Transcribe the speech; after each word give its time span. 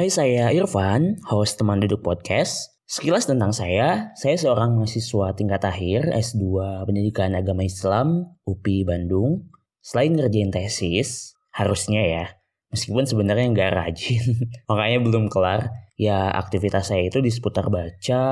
Hai, 0.00 0.08
saya 0.08 0.48
Irfan, 0.48 1.20
host 1.28 1.60
teman 1.60 1.76
duduk 1.76 2.00
podcast. 2.00 2.72
Sekilas 2.88 3.28
tentang 3.28 3.52
saya, 3.52 4.16
saya 4.16 4.32
seorang 4.32 4.80
mahasiswa 4.80 5.36
tingkat 5.36 5.60
akhir 5.60 6.08
S2 6.16 6.56
Pendidikan 6.88 7.36
Agama 7.36 7.68
Islam 7.68 8.32
UPI 8.48 8.88
Bandung. 8.88 9.52
Selain 9.84 10.16
ngerjain 10.16 10.48
tesis, 10.48 11.36
harusnya 11.52 12.00
ya, 12.00 12.24
meskipun 12.72 13.04
sebenarnya 13.04 13.52
nggak 13.52 13.72
rajin, 13.76 14.24
makanya 14.72 15.04
belum 15.04 15.28
kelar, 15.28 15.68
ya 16.00 16.32
aktivitas 16.32 16.96
saya 16.96 17.04
itu 17.04 17.20
di 17.20 17.28
seputar 17.28 17.68
baca, 17.68 18.24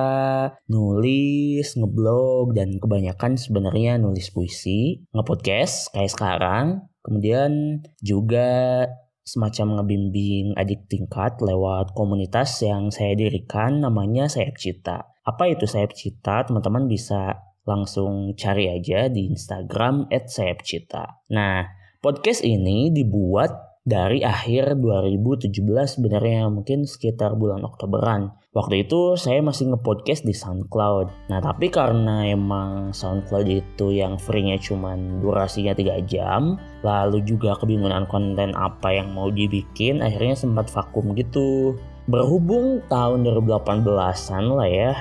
nulis, 0.72 1.68
ngeblog, 1.76 2.56
dan 2.56 2.80
kebanyakan 2.80 3.36
sebenarnya 3.36 4.00
nulis 4.00 4.32
puisi, 4.32 5.04
ngepodcast 5.12 5.92
kayak 5.92 6.16
sekarang, 6.16 6.88
kemudian 7.04 7.84
juga 8.00 8.88
semacam 9.28 9.84
ngebimbing 9.84 10.56
adik 10.56 10.88
tingkat 10.88 11.36
lewat 11.44 11.92
komunitas 11.92 12.64
yang 12.64 12.88
saya 12.88 13.12
dirikan 13.12 13.84
namanya 13.84 14.24
Sayap 14.24 14.56
Cita. 14.56 15.12
Apa 15.20 15.52
itu 15.52 15.68
Sayap 15.68 15.92
Cita? 15.92 16.48
Teman-teman 16.48 16.88
bisa 16.88 17.44
langsung 17.68 18.32
cari 18.32 18.72
aja 18.72 19.12
di 19.12 19.28
Instagram 19.28 20.08
@sayapcita. 20.08 21.28
Nah, 21.36 21.68
podcast 22.00 22.40
ini 22.40 22.88
dibuat 22.88 23.67
dari 23.88 24.20
akhir 24.20 24.76
2017 24.76 25.48
sebenarnya 25.96 26.52
mungkin 26.52 26.84
sekitar 26.84 27.40
bulan 27.40 27.64
Oktoberan. 27.64 28.36
Waktu 28.52 28.84
itu 28.84 29.16
saya 29.16 29.40
masih 29.40 29.72
ngepodcast 29.72 30.28
di 30.28 30.36
SoundCloud. 30.36 31.32
Nah 31.32 31.40
tapi 31.40 31.72
karena 31.72 32.28
emang 32.28 32.92
SoundCloud 32.92 33.48
itu 33.48 33.96
yang 33.96 34.20
free-nya 34.20 34.60
cuman 34.60 35.24
durasinya 35.24 35.72
3 35.72 36.04
jam, 36.04 36.60
lalu 36.84 37.24
juga 37.24 37.56
kebingungan 37.56 38.04
konten 38.12 38.52
apa 38.52 38.92
yang 38.92 39.16
mau 39.16 39.32
dibikin, 39.32 40.04
akhirnya 40.04 40.36
sempat 40.36 40.68
vakum 40.68 41.16
gitu. 41.16 41.80
Berhubung 42.08 42.84
tahun 42.92 43.24
2018-an 43.24 44.44
lah 44.52 44.68
ya, 44.68 44.92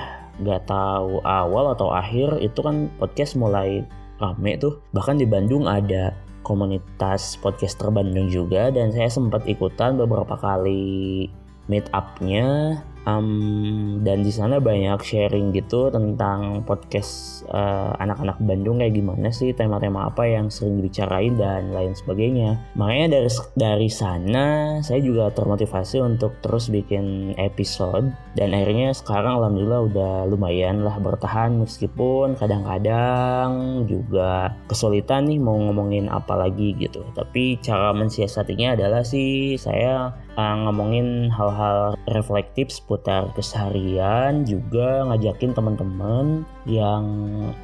gak 0.44 0.68
tahu 0.68 1.20
awal 1.24 1.76
atau 1.76 1.92
akhir 1.92 2.40
itu 2.40 2.60
kan 2.64 2.88
podcast 2.96 3.36
mulai 3.36 3.84
rame 4.16 4.56
tuh. 4.60 4.80
Bahkan 4.92 5.20
di 5.20 5.26
Bandung 5.26 5.64
ada 5.64 6.12
komunitas 6.48 7.36
podcaster 7.44 7.92
Bandung 7.92 8.32
juga 8.32 8.72
dan 8.72 8.88
saya 8.88 9.12
sempat 9.12 9.44
ikutan 9.44 10.00
beberapa 10.00 10.40
kali 10.40 11.28
meet 11.68 11.84
up-nya 11.92 12.80
um, 13.06 14.00
dan 14.02 14.24
di 14.24 14.32
sana 14.32 14.58
banyak 14.58 14.98
sharing 15.04 15.54
gitu 15.54 15.92
tentang 15.92 16.64
podcast 16.64 17.44
uh, 17.52 17.94
anak-anak 18.00 18.38
Bandung 18.42 18.82
kayak 18.82 18.96
gimana 18.96 19.28
sih 19.30 19.52
tema-tema 19.52 20.10
apa 20.10 20.26
yang 20.26 20.48
sering 20.48 20.80
dibicarain 20.80 21.36
dan 21.38 21.70
lain 21.70 21.92
sebagainya. 21.94 22.58
Makanya 22.74 23.20
dari 23.20 23.30
dari 23.54 23.90
sana 23.92 24.78
saya 24.82 24.98
juga 25.04 25.30
termotivasi 25.30 26.02
untuk 26.02 26.34
terus 26.42 26.72
bikin 26.72 27.36
episode 27.38 28.10
dan 28.34 28.54
akhirnya 28.54 28.94
sekarang 28.94 29.38
alhamdulillah 29.42 29.82
udah 29.90 30.14
lumayan 30.30 30.82
lah 30.82 30.96
bertahan 30.98 31.58
meskipun 31.58 32.38
kadang-kadang 32.38 33.82
juga 33.86 34.54
kesulitan 34.70 35.26
nih 35.28 35.38
mau 35.42 35.58
ngomongin 35.58 36.06
apa 36.10 36.34
lagi 36.38 36.74
gitu. 36.78 37.02
Tapi 37.12 37.58
cara 37.60 37.90
mensiasatinya 37.92 38.78
adalah 38.78 39.02
sih 39.02 39.58
saya 39.58 40.14
uh, 40.38 40.56
ngomongin 40.64 41.28
hal-hal 41.34 41.98
reflektif 42.14 42.70
seputar 42.70 43.26
keseharian 43.34 44.46
juga 44.46 45.02
ngajakin 45.10 45.52
teman-teman 45.52 46.46
yang 46.64 47.04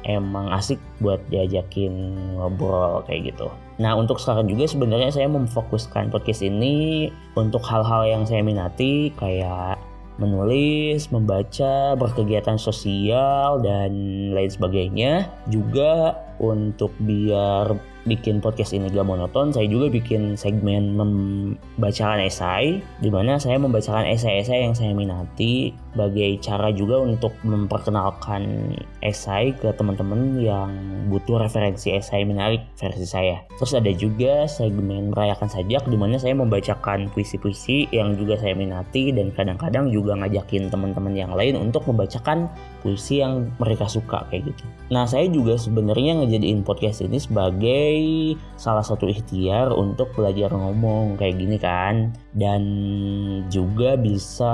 emang 0.03 0.51
asik 0.51 0.77
buat 0.99 1.23
diajakin 1.31 2.19
ngobrol 2.35 3.01
kayak 3.07 3.31
gitu. 3.33 3.47
Nah 3.79 3.95
untuk 3.95 4.19
sekarang 4.19 4.51
juga 4.51 4.67
sebenarnya 4.67 5.15
saya 5.15 5.31
memfokuskan 5.31 6.11
podcast 6.11 6.43
ini 6.43 7.07
untuk 7.39 7.63
hal-hal 7.63 8.03
yang 8.03 8.23
saya 8.27 8.43
minati 8.43 9.15
kayak 9.15 9.79
menulis, 10.15 11.11
membaca, 11.11 11.91
berkegiatan 11.99 12.55
sosial 12.55 13.59
dan 13.59 13.91
lain 14.31 14.51
sebagainya. 14.51 15.27
Juga 15.51 16.15
untuk 16.39 16.95
biar 17.03 17.75
bikin 18.05 18.39
podcast 18.39 18.71
ini 18.77 18.89
gak 18.93 19.05
monoton, 19.05 19.49
saya 19.49 19.65
juga 19.65 19.89
bikin 19.89 20.37
segmen 20.37 20.93
membacakan 20.93 22.21
esai, 22.21 22.79
di 23.01 23.09
mana 23.09 23.41
saya 23.41 23.57
membacakan 23.57 24.05
esai-esai 24.05 24.65
yang 24.69 24.77
saya 24.77 24.93
minati 24.93 25.73
sebagai 25.95 26.43
cara 26.43 26.75
juga 26.75 26.99
untuk 26.99 27.31
memperkenalkan 27.47 28.75
esai 28.99 29.55
ke 29.55 29.71
teman-teman 29.79 30.35
yang 30.43 30.69
butuh 31.07 31.39
referensi 31.39 31.95
esai 31.95 32.27
menarik 32.27 32.67
versi 32.75 33.07
saya. 33.07 33.39
Terus 33.55 33.79
ada 33.79 33.91
juga 33.95 34.43
segmen 34.51 35.15
merayakan 35.15 35.47
sajak, 35.47 35.87
di 35.87 35.95
mana 35.95 36.19
saya 36.19 36.35
membacakan 36.35 37.07
puisi-puisi 37.15 37.87
yang 37.95 38.19
juga 38.19 38.35
saya 38.35 38.51
minati 38.59 39.15
dan 39.15 39.31
kadang-kadang 39.31 39.87
juga 39.87 40.19
ngajakin 40.19 40.67
teman-teman 40.67 41.15
yang 41.15 41.31
lain 41.31 41.55
untuk 41.55 41.87
membacakan 41.87 42.51
puisi 42.83 43.23
yang 43.23 43.47
mereka 43.55 43.87
suka 43.87 44.27
kayak 44.27 44.51
gitu. 44.51 44.67
Nah 44.91 45.07
saya 45.07 45.31
juga 45.31 45.55
sebenarnya 45.55 46.19
ngejadiin 46.19 46.67
podcast 46.67 47.01
ini 47.07 47.23
sebagai 47.23 47.95
salah 48.59 48.83
satu 48.83 49.07
ikhtiar 49.07 49.71
untuk 49.71 50.11
belajar 50.11 50.51
ngomong 50.51 51.15
kayak 51.15 51.39
gini 51.39 51.57
kan 51.57 52.11
dan 52.35 52.61
juga 53.47 53.95
bisa 53.95 54.53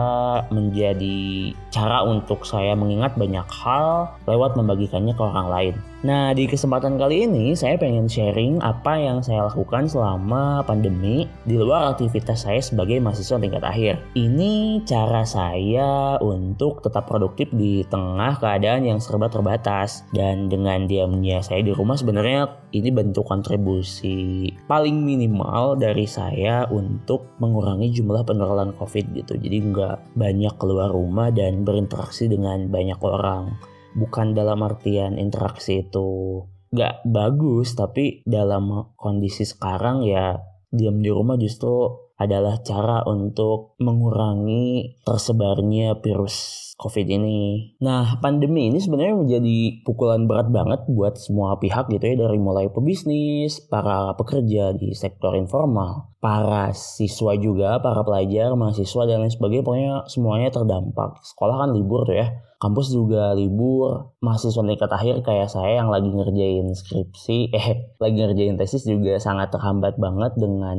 menjadi 0.53 1.30
cara 1.69 2.03
untuk 2.05 2.43
saya 2.47 2.73
mengingat 2.73 3.15
banyak 3.15 3.45
hal 3.47 4.15
lewat 4.25 4.55
membagikannya 4.57 5.13
ke 5.13 5.23
orang 5.23 5.47
lain. 5.51 5.75
Nah, 6.01 6.33
di 6.33 6.49
kesempatan 6.49 6.97
kali 6.97 7.29
ini 7.29 7.53
saya 7.53 7.77
pengen 7.77 8.09
sharing 8.09 8.57
apa 8.65 8.97
yang 8.97 9.21
saya 9.21 9.45
lakukan 9.45 9.85
selama 9.85 10.65
pandemi 10.65 11.29
di 11.45 11.61
luar 11.61 11.93
aktivitas 11.93 12.49
saya 12.49 12.57
sebagai 12.57 12.97
mahasiswa 12.97 13.37
tingkat 13.37 13.61
akhir. 13.61 14.01
Ini 14.17 14.81
cara 14.81 15.21
saya 15.21 16.17
untuk 16.17 16.81
tetap 16.81 17.05
produktif 17.05 17.53
di 17.53 17.85
tengah 17.85 18.41
keadaan 18.41 18.89
yang 18.89 18.97
serba 18.97 19.29
terbatas 19.29 20.01
dan 20.09 20.49
dengan 20.49 20.89
diamnya 20.89 21.37
saya 21.45 21.61
di 21.61 21.69
rumah 21.69 21.93
sebenarnya 21.93 22.49
ini 22.73 22.89
bentuk 22.89 23.29
kontribusi 23.29 24.49
paling 24.65 25.05
minimal 25.05 25.77
dari 25.77 26.09
saya 26.09 26.65
untuk 26.73 27.29
mengurangi 27.37 27.93
jumlah 27.93 28.25
penularan 28.25 28.73
COVID 28.73 29.13
gitu. 29.21 29.37
Jadi 29.37 29.57
nggak 29.69 30.17
banyak 30.17 30.53
keluar 30.57 30.89
rumah 30.89 31.29
dan 31.29 31.61
berinteraksi 31.61 32.25
dengan 32.25 32.73
banyak 32.73 32.97
orang 33.05 33.53
bukan 33.95 34.33
dalam 34.37 34.63
artian 34.63 35.19
interaksi 35.19 35.83
itu 35.83 36.41
gak 36.71 37.03
bagus 37.03 37.75
tapi 37.75 38.23
dalam 38.23 38.95
kondisi 38.95 39.43
sekarang 39.43 40.07
ya 40.07 40.39
diam 40.71 41.03
di 41.03 41.11
rumah 41.11 41.35
justru 41.35 41.91
adalah 42.21 42.61
cara 42.61 43.01
untuk 43.09 43.73
mengurangi 43.81 45.01
tersebarnya 45.01 45.97
virus 45.99 46.69
COVID 46.77 47.07
ini. 47.13 47.73
Nah, 47.81 48.21
pandemi 48.21 48.69
ini 48.69 48.77
sebenarnya 48.77 49.17
menjadi 49.17 49.57
pukulan 49.85 50.29
berat 50.29 50.49
banget 50.53 50.85
buat 50.89 51.17
semua 51.17 51.57
pihak 51.57 51.89
gitu 51.89 52.01
ya 52.01 52.15
dari 52.25 52.37
mulai 52.41 52.69
pebisnis, 52.69 53.61
para 53.65 54.13
pekerja 54.17 54.73
di 54.73 54.93
sektor 54.93 55.33
informal, 55.37 56.10
para 56.21 56.69
siswa 56.77 57.33
juga, 57.33 57.81
para 57.81 58.05
pelajar, 58.05 58.53
mahasiswa 58.53 59.09
dan 59.09 59.25
lain 59.25 59.33
sebagainya 59.33 59.65
pokoknya 59.65 59.93
semuanya 60.05 60.53
terdampak. 60.53 61.17
Sekolah 61.25 61.65
kan 61.65 61.69
libur 61.73 62.05
tuh 62.05 62.15
ya 62.21 62.29
kampus 62.61 62.93
juga 62.93 63.33
libur 63.33 64.13
mahasiswa 64.21 64.61
tingkat 64.61 64.91
akhir 64.93 65.25
kayak 65.25 65.49
saya 65.49 65.81
yang 65.81 65.89
lagi 65.89 66.13
ngerjain 66.13 66.69
skripsi 66.69 67.49
eh 67.57 67.97
lagi 67.97 68.21
ngerjain 68.21 68.53
tesis 68.53 68.85
juga 68.85 69.17
sangat 69.17 69.49
terhambat 69.49 69.97
banget 69.97 70.37
dengan 70.37 70.77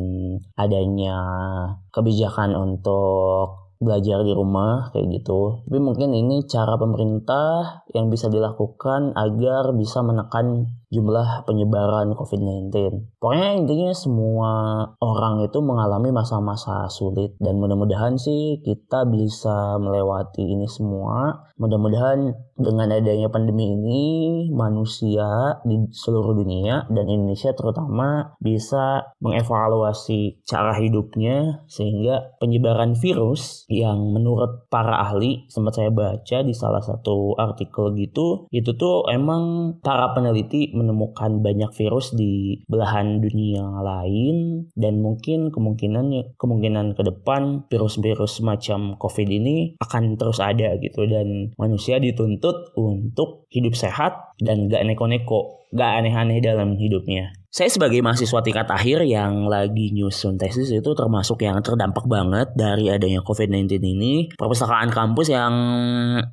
adanya 0.55 1.19
kebijakan 1.91 2.55
untuk 2.55 3.67
belajar 3.83 4.23
di 4.23 4.31
rumah 4.31 4.95
kayak 4.95 5.11
gitu. 5.11 5.67
Tapi 5.67 5.79
mungkin 5.83 6.15
ini 6.15 6.47
cara 6.47 6.79
pemerintah 6.79 7.83
yang 7.91 8.15
bisa 8.15 8.31
dilakukan 8.31 9.11
agar 9.19 9.75
bisa 9.75 10.07
menekan 10.07 10.71
jumlah 10.93 11.49
penyebaran 11.49 12.13
COVID-19. 12.13 12.69
Pokoknya 13.17 13.57
intinya 13.57 13.91
semua 13.97 14.53
orang 15.01 15.41
itu 15.49 15.59
mengalami 15.65 16.13
masa-masa 16.13 16.85
sulit 16.93 17.33
dan 17.41 17.57
mudah-mudahan 17.57 18.21
sih 18.21 18.61
kita 18.61 19.09
bisa 19.09 19.81
melewati 19.81 20.45
ini 20.45 20.69
semua. 20.69 21.49
Mudah-mudahan 21.57 22.37
dengan 22.63 22.93
adanya 22.93 23.33
pandemi 23.33 23.73
ini 23.73 24.03
manusia 24.53 25.59
di 25.65 25.89
seluruh 25.91 26.37
dunia 26.37 26.87
dan 26.93 27.09
Indonesia 27.09 27.51
terutama 27.57 28.37
bisa 28.39 29.17
mengevaluasi 29.19 30.45
cara 30.45 30.77
hidupnya 30.77 31.65
sehingga 31.67 32.37
penyebaran 32.39 32.95
virus 32.95 33.65
yang 33.73 33.99
menurut 34.13 34.69
para 34.69 35.01
ahli 35.01 35.49
sempat 35.49 35.81
saya 35.81 35.91
baca 35.91 36.39
di 36.45 36.53
salah 36.53 36.85
satu 36.85 37.35
artikel 37.41 37.97
gitu 37.97 38.47
itu 38.53 38.71
tuh 38.77 39.09
emang 39.09 39.77
para 39.81 40.13
peneliti 40.13 40.71
menemukan 40.83 41.39
banyak 41.39 41.71
virus 41.79 42.11
di 42.13 42.59
belahan 42.67 43.23
dunia 43.23 43.63
lain 43.63 44.67
dan 44.75 44.99
mungkin 44.99 45.55
kemungkinan 45.55 46.37
kemungkinan 46.37 46.99
ke 46.99 47.03
depan 47.07 47.65
virus-virus 47.71 48.43
semacam 48.43 48.99
COVID 48.99 49.29
ini 49.31 49.79
akan 49.79 50.19
terus 50.19 50.43
ada 50.43 50.75
gitu. 50.83 51.07
Dan 51.07 51.55
manusia 51.57 52.03
dituntut 52.03 52.75
untuk 52.75 53.47
hidup 53.53 53.79
sehat 53.79 54.32
dan 54.43 54.67
gak 54.67 54.83
neko-neko, 54.83 55.71
gak 55.71 56.03
aneh-aneh 56.03 56.43
dalam 56.43 56.75
hidupnya. 56.75 57.31
Saya 57.53 57.69
sebagai 57.69 58.01
mahasiswa 58.01 58.41
tingkat 58.41 58.65
akhir 58.65 59.05
yang 59.05 59.45
lagi 59.45 59.93
nyusun 59.93 60.41
tesis 60.41 60.73
itu 60.73 60.91
termasuk 60.97 61.45
yang 61.45 61.61
terdampak 61.61 62.09
banget 62.09 62.49
dari 62.57 62.89
adanya 62.89 63.21
COVID-19 63.21 63.77
ini. 63.77 64.33
Perpustakaan 64.41 64.89
kampus 64.89 65.29
yang 65.37 65.53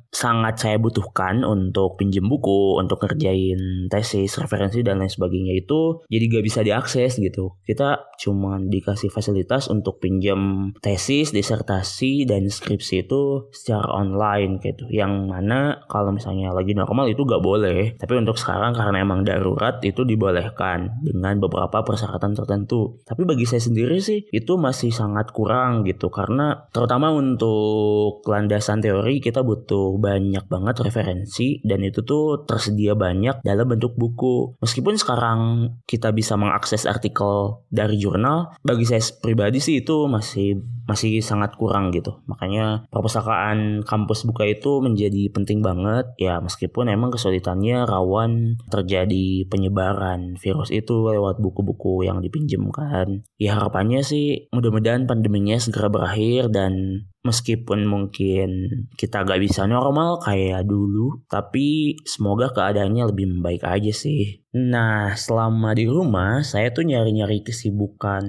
sangat 0.08 0.56
saya 0.56 0.80
butuhkan 0.80 1.44
untuk 1.44 2.00
pinjem 2.00 2.24
buku, 2.24 2.80
untuk 2.80 3.04
ngerjain 3.04 3.92
tesis, 3.92 4.32
referensi, 4.40 4.80
dan 4.80 4.96
lain 4.96 5.12
sebagainya 5.12 5.60
itu 5.60 6.00
jadi 6.08 6.24
gak 6.24 6.44
bisa 6.48 6.60
diakses 6.64 7.20
gitu. 7.20 7.52
Kita 7.68 8.16
cuma 8.16 8.56
dikasih 8.56 9.12
fasilitas 9.12 9.68
untuk 9.68 10.00
pinjam 10.00 10.72
tesis, 10.80 11.36
disertasi, 11.36 12.24
dan 12.24 12.48
skripsi 12.48 13.04
itu 13.04 13.52
secara 13.52 13.92
online 13.92 14.56
gitu. 14.64 14.88
Yang 14.88 15.28
mana 15.28 15.84
kalau 15.84 16.16
misalnya 16.16 16.56
lagi 16.56 16.72
normal 16.72 17.12
itu 17.12 17.28
gak 17.28 17.44
boleh. 17.44 17.99
Tapi 18.00 18.16
untuk 18.16 18.40
sekarang 18.40 18.72
karena 18.72 19.04
emang 19.04 19.22
darurat 19.22 19.76
itu 19.84 20.08
dibolehkan 20.08 21.04
dengan 21.04 21.36
beberapa 21.36 21.84
persyaratan 21.84 22.32
tertentu. 22.32 22.96
Tapi 23.04 23.28
bagi 23.28 23.44
saya 23.44 23.60
sendiri 23.60 24.00
sih 24.00 24.24
itu 24.32 24.56
masih 24.56 24.88
sangat 24.88 25.36
kurang 25.36 25.84
gitu 25.84 26.08
karena 26.08 26.64
terutama 26.72 27.12
untuk 27.12 28.24
landasan 28.24 28.80
teori 28.80 29.20
kita 29.20 29.44
butuh 29.44 30.00
banyak 30.00 30.48
banget 30.48 30.80
referensi 30.80 31.60
dan 31.60 31.84
itu 31.84 32.00
tuh 32.00 32.48
tersedia 32.48 32.96
banyak 32.96 33.44
dalam 33.44 33.68
bentuk 33.68 33.94
buku. 34.00 34.56
Meskipun 34.64 34.96
sekarang 34.96 35.40
kita 35.84 36.16
bisa 36.16 36.40
mengakses 36.40 36.88
artikel 36.88 37.60
dari 37.68 38.00
jurnal, 38.00 38.56
bagi 38.64 38.88
saya 38.88 39.04
pribadi 39.20 39.60
sih 39.60 39.84
itu 39.84 40.08
masih 40.08 40.56
masih 40.88 41.22
sangat 41.22 41.54
kurang 41.54 41.94
gitu. 41.94 42.18
Makanya 42.26 42.90
perpustakaan 42.90 43.86
kampus 43.86 44.26
buka 44.26 44.42
itu 44.42 44.82
menjadi 44.82 45.30
penting 45.30 45.62
banget 45.62 46.10
ya 46.18 46.42
meskipun 46.42 46.90
emang 46.90 47.14
kesulitannya 47.14 47.79
rawan 47.84 48.60
terjadi 48.68 49.46
penyebaran 49.46 50.36
virus 50.40 50.72
itu 50.72 51.06
lewat 51.06 51.38
buku-buku 51.38 52.08
yang 52.08 52.24
dipinjamkan. 52.24 53.22
Ya 53.36 53.56
harapannya 53.56 54.00
sih 54.02 54.48
mudah-mudahan 54.50 55.04
pandeminya 55.04 55.56
segera 55.60 55.92
berakhir 55.92 56.48
dan 56.52 57.04
meskipun 57.20 57.84
mungkin 57.84 58.48
kita 58.96 59.28
gak 59.28 59.40
bisa 59.40 59.68
normal 59.68 60.20
kayak 60.24 60.64
dulu, 60.64 61.20
tapi 61.28 61.96
semoga 62.08 62.48
keadaannya 62.52 63.12
lebih 63.12 63.26
membaik 63.38 63.64
aja 63.64 63.92
sih. 63.92 64.40
Nah, 64.50 65.14
selama 65.14 65.78
di 65.78 65.86
rumah, 65.86 66.42
saya 66.42 66.74
tuh 66.74 66.82
nyari-nyari 66.82 67.46
kesibukan 67.46 68.24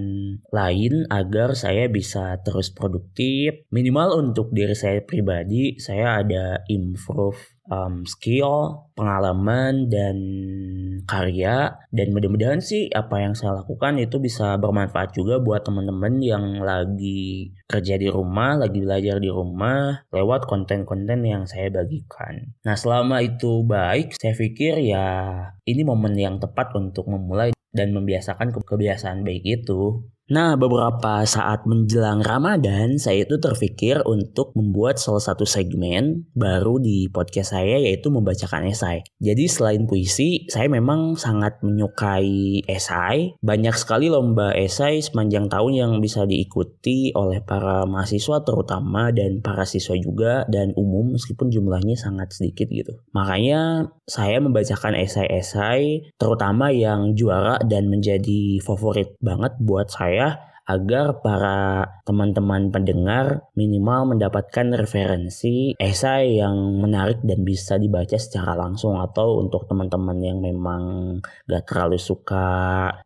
lain 0.53 0.93
agar 1.09 1.57
saya 1.57 1.89
bisa 1.89 2.37
terus 2.45 2.69
produktif. 2.69 3.65
Minimal 3.73 4.29
untuk 4.29 4.53
diri 4.53 4.77
saya 4.77 5.01
pribadi, 5.01 5.81
saya 5.81 6.21
ada 6.21 6.61
improve 6.69 7.41
um, 7.71 8.05
skill, 8.05 8.91
pengalaman, 8.93 9.89
dan 9.89 10.17
karya. 11.05 11.75
Dan 11.91 12.15
mudah-mudahan 12.15 12.63
sih 12.63 12.87
apa 12.91 13.21
yang 13.21 13.33
saya 13.37 13.61
lakukan 13.61 13.99
itu 13.99 14.17
bisa 14.17 14.55
bermanfaat 14.57 15.15
juga 15.15 15.37
buat 15.41 15.65
teman-teman 15.65 16.21
yang 16.23 16.45
lagi 16.63 17.51
kerja 17.67 17.95
di 17.99 18.07
rumah, 18.07 18.59
lagi 18.59 18.79
belajar 18.79 19.17
di 19.19 19.29
rumah, 19.29 20.07
lewat 20.11 20.47
konten-konten 20.47 21.23
yang 21.23 21.43
saya 21.47 21.71
bagikan. 21.71 22.55
Nah 22.63 22.75
selama 22.75 23.23
itu 23.23 23.63
baik, 23.63 24.15
saya 24.15 24.35
pikir 24.35 24.81
ya 24.81 25.07
ini 25.67 25.81
momen 25.83 26.15
yang 26.17 26.39
tepat 26.39 26.75
untuk 26.75 27.07
memulai 27.07 27.51
dan 27.71 27.95
membiasakan 27.95 28.51
kebiasaan 28.51 29.23
baik 29.23 29.43
itu. 29.47 30.03
Nah, 30.31 30.55
beberapa 30.55 31.27
saat 31.27 31.67
menjelang 31.67 32.23
Ramadan, 32.23 32.95
saya 32.95 33.27
itu 33.27 33.35
terpikir 33.35 33.99
untuk 34.07 34.55
membuat 34.55 34.95
salah 34.95 35.19
satu 35.19 35.43
segmen 35.43 36.23
baru 36.31 36.79
di 36.79 37.11
podcast 37.11 37.51
saya 37.51 37.75
yaitu 37.75 38.07
membacakan 38.07 38.71
esai. 38.71 39.03
Jadi 39.19 39.51
selain 39.51 39.83
puisi, 39.83 40.47
saya 40.47 40.71
memang 40.71 41.19
sangat 41.19 41.59
menyukai 41.59 42.63
esai. 42.63 43.35
Banyak 43.43 43.75
sekali 43.75 44.07
lomba 44.07 44.55
esai 44.55 45.03
sepanjang 45.03 45.51
tahun 45.51 45.73
yang 45.75 45.91
bisa 45.99 46.23
diikuti 46.23 47.11
oleh 47.11 47.43
para 47.43 47.83
mahasiswa 47.83 48.39
terutama 48.47 49.11
dan 49.11 49.43
para 49.43 49.67
siswa 49.67 49.99
juga 49.99 50.47
dan 50.47 50.71
umum 50.79 51.11
meskipun 51.11 51.51
jumlahnya 51.51 51.99
sangat 51.99 52.31
sedikit 52.31 52.71
gitu. 52.71 52.95
Makanya 53.11 53.91
saya 54.07 54.39
membacakan 54.39 54.95
esai-esai 54.95 56.15
terutama 56.15 56.71
yang 56.71 57.19
juara 57.19 57.59
dan 57.67 57.91
menjadi 57.91 58.63
favorit 58.63 59.11
banget 59.19 59.59
buat 59.59 59.91
saya 59.91 60.20
agar 60.71 61.19
para 61.19 61.57
teman-teman 62.05 62.69
pendengar 62.71 63.43
minimal 63.57 64.15
mendapatkan 64.15 64.77
referensi 64.77 65.73
esai 65.75 66.39
yang 66.39 66.79
menarik 66.79 67.19
dan 67.25 67.43
bisa 67.43 67.75
dibaca 67.75 68.15
secara 68.15 68.55
langsung 68.55 68.95
atau 69.01 69.41
untuk 69.41 69.67
teman-teman 69.67 70.17
yang 70.21 70.39
memang 70.39 71.17
gak 71.49 71.65
terlalu 71.67 71.97
suka 71.99 72.47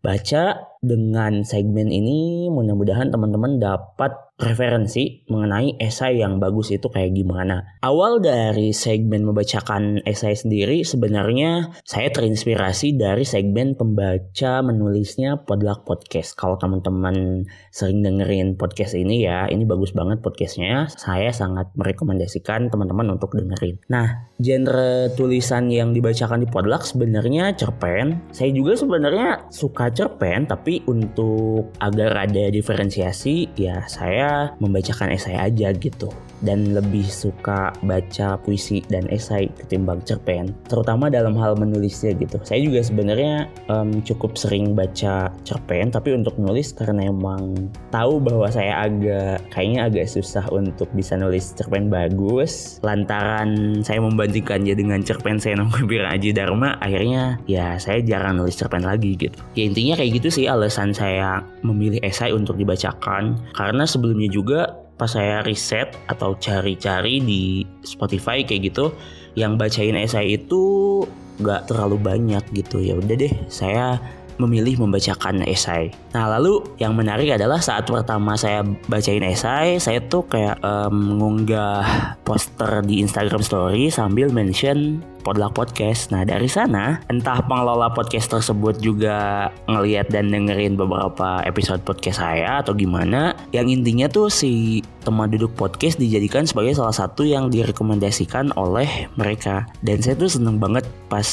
baca 0.04 0.75
dengan 0.86 1.42
segmen 1.42 1.90
ini 1.90 2.48
mudah-mudahan 2.54 3.10
teman-teman 3.10 3.58
dapat 3.58 4.26
referensi 4.36 5.24
mengenai 5.32 5.80
esai 5.80 6.20
yang 6.20 6.44
bagus 6.44 6.76
itu 6.76 6.92
kayak 6.92 7.16
gimana. 7.16 7.80
Awal 7.80 8.20
dari 8.20 8.76
segmen 8.76 9.24
membacakan 9.24 10.04
esai 10.04 10.36
sendiri 10.36 10.84
sebenarnya 10.84 11.72
saya 11.88 12.12
terinspirasi 12.12 13.00
dari 13.00 13.24
segmen 13.24 13.80
pembaca 13.80 14.60
menulisnya 14.60 15.48
Podluck 15.48 15.88
Podcast. 15.88 16.36
Kalau 16.36 16.60
teman-teman 16.60 17.48
sering 17.72 18.04
dengerin 18.04 18.60
podcast 18.60 19.00
ini 19.00 19.24
ya, 19.24 19.48
ini 19.48 19.64
bagus 19.64 19.96
banget 19.96 20.20
podcastnya. 20.20 20.92
Saya 20.92 21.32
sangat 21.32 21.72
merekomendasikan 21.80 22.68
teman-teman 22.68 23.16
untuk 23.16 23.40
dengerin. 23.40 23.80
Nah, 23.88 24.36
genre 24.36 25.16
tulisan 25.16 25.72
yang 25.72 25.96
dibacakan 25.96 26.44
di 26.44 26.48
Podluck 26.52 26.84
sebenarnya 26.84 27.56
cerpen. 27.56 28.20
Saya 28.36 28.52
juga 28.52 28.76
sebenarnya 28.76 29.48
suka 29.48 29.88
cerpen, 29.96 30.44
tapi 30.52 30.75
untuk 30.84 31.72
agar 31.80 32.28
ada 32.28 32.52
diferensiasi 32.52 33.56
ya 33.56 33.88
saya 33.88 34.56
membacakan 34.60 35.16
esai 35.16 35.40
aja 35.40 35.72
gitu 35.72 36.12
dan 36.42 36.74
lebih 36.74 37.06
suka 37.06 37.70
baca 37.86 38.40
puisi 38.42 38.82
dan 38.90 39.06
esai 39.14 39.52
ketimbang 39.54 40.02
cerpen 40.02 40.50
terutama 40.66 41.08
dalam 41.14 41.38
hal 41.38 41.54
menulisnya 41.54 42.18
gitu. 42.18 42.42
Saya 42.42 42.66
juga 42.66 42.82
sebenarnya 42.82 43.46
um, 43.70 44.02
cukup 44.02 44.34
sering 44.34 44.74
baca 44.74 45.30
cerpen 45.46 45.94
tapi 45.94 46.18
untuk 46.18 46.36
nulis 46.42 46.74
karena 46.74 47.08
emang 47.14 47.70
tahu 47.94 48.18
bahwa 48.18 48.50
saya 48.50 48.90
agak 48.90 49.46
kayaknya 49.54 49.86
agak 49.86 50.08
susah 50.10 50.50
untuk 50.50 50.90
bisa 50.98 51.14
nulis 51.14 51.54
cerpen 51.54 51.94
bagus. 51.94 52.82
Lantaran 52.82 53.80
saya 53.86 54.02
membandingkannya 54.02 54.74
dengan 54.74 55.06
cerpen 55.06 55.38
saya 55.38 55.62
namanya 55.62 55.86
Bira 55.86 56.08
Aji 56.10 56.34
Dharma 56.34 56.82
akhirnya 56.82 57.38
ya 57.46 57.78
saya 57.78 58.02
jarang 58.02 58.42
nulis 58.42 58.58
cerpen 58.58 58.82
lagi 58.82 59.14
gitu. 59.14 59.38
Ya 59.54 59.70
intinya 59.70 59.94
kayak 60.02 60.24
gitu 60.24 60.28
sih 60.42 60.46
alasan 60.50 60.96
saya 60.96 61.46
memilih 61.62 62.02
esai 62.02 62.34
untuk 62.34 62.58
dibacakan. 62.58 63.38
Karena 63.54 63.86
sebelum 63.86 64.16
sebelumnya 64.16 64.30
juga 64.32 64.60
pas 64.96 65.12
saya 65.12 65.44
riset 65.44 65.92
atau 66.08 66.40
cari-cari 66.40 67.20
di 67.20 67.68
Spotify 67.84 68.48
kayak 68.48 68.72
gitu 68.72 68.96
yang 69.36 69.60
bacain 69.60 69.96
esai 70.00 70.40
itu 70.40 71.04
gak 71.44 71.68
terlalu 71.68 72.00
banyak 72.00 72.44
gitu. 72.56 72.80
Ya 72.80 72.96
udah 72.96 73.16
deh 73.20 73.34
saya 73.52 74.00
memilih 74.38 74.82
membacakan 74.84 75.44
esai. 75.48 75.92
Nah 76.12 76.28
lalu 76.38 76.64
yang 76.82 76.96
menarik 76.96 77.32
adalah 77.32 77.60
saat 77.60 77.88
pertama 77.88 78.36
saya 78.36 78.62
bacain 78.88 79.24
esai, 79.24 79.78
saya 79.80 80.00
tuh 80.06 80.28
kayak 80.28 80.60
um, 80.64 81.46
poster 82.28 82.82
di 82.84 83.04
Instagram 83.04 83.42
Story 83.42 83.88
sambil 83.94 84.32
mention 84.32 85.04
Podluck 85.26 85.58
Podcast. 85.58 86.14
Nah 86.14 86.22
dari 86.22 86.46
sana 86.46 87.02
entah 87.10 87.42
pengelola 87.42 87.90
podcast 87.90 88.30
tersebut 88.30 88.78
juga 88.78 89.50
ngeliat 89.66 90.14
dan 90.14 90.30
dengerin 90.30 90.78
beberapa 90.78 91.42
episode 91.50 91.82
podcast 91.82 92.22
saya 92.22 92.62
atau 92.62 92.78
gimana. 92.78 93.34
Yang 93.50 93.82
intinya 93.82 94.06
tuh 94.06 94.30
si 94.30 94.86
teman 95.02 95.34
duduk 95.34 95.58
podcast 95.58 95.98
dijadikan 95.98 96.46
sebagai 96.46 96.78
salah 96.78 96.94
satu 96.94 97.26
yang 97.26 97.50
direkomendasikan 97.50 98.54
oleh 98.54 99.10
mereka. 99.18 99.66
Dan 99.82 100.06
saya 100.06 100.14
tuh 100.14 100.30
seneng 100.30 100.62
banget 100.62 100.86
pas 101.10 101.26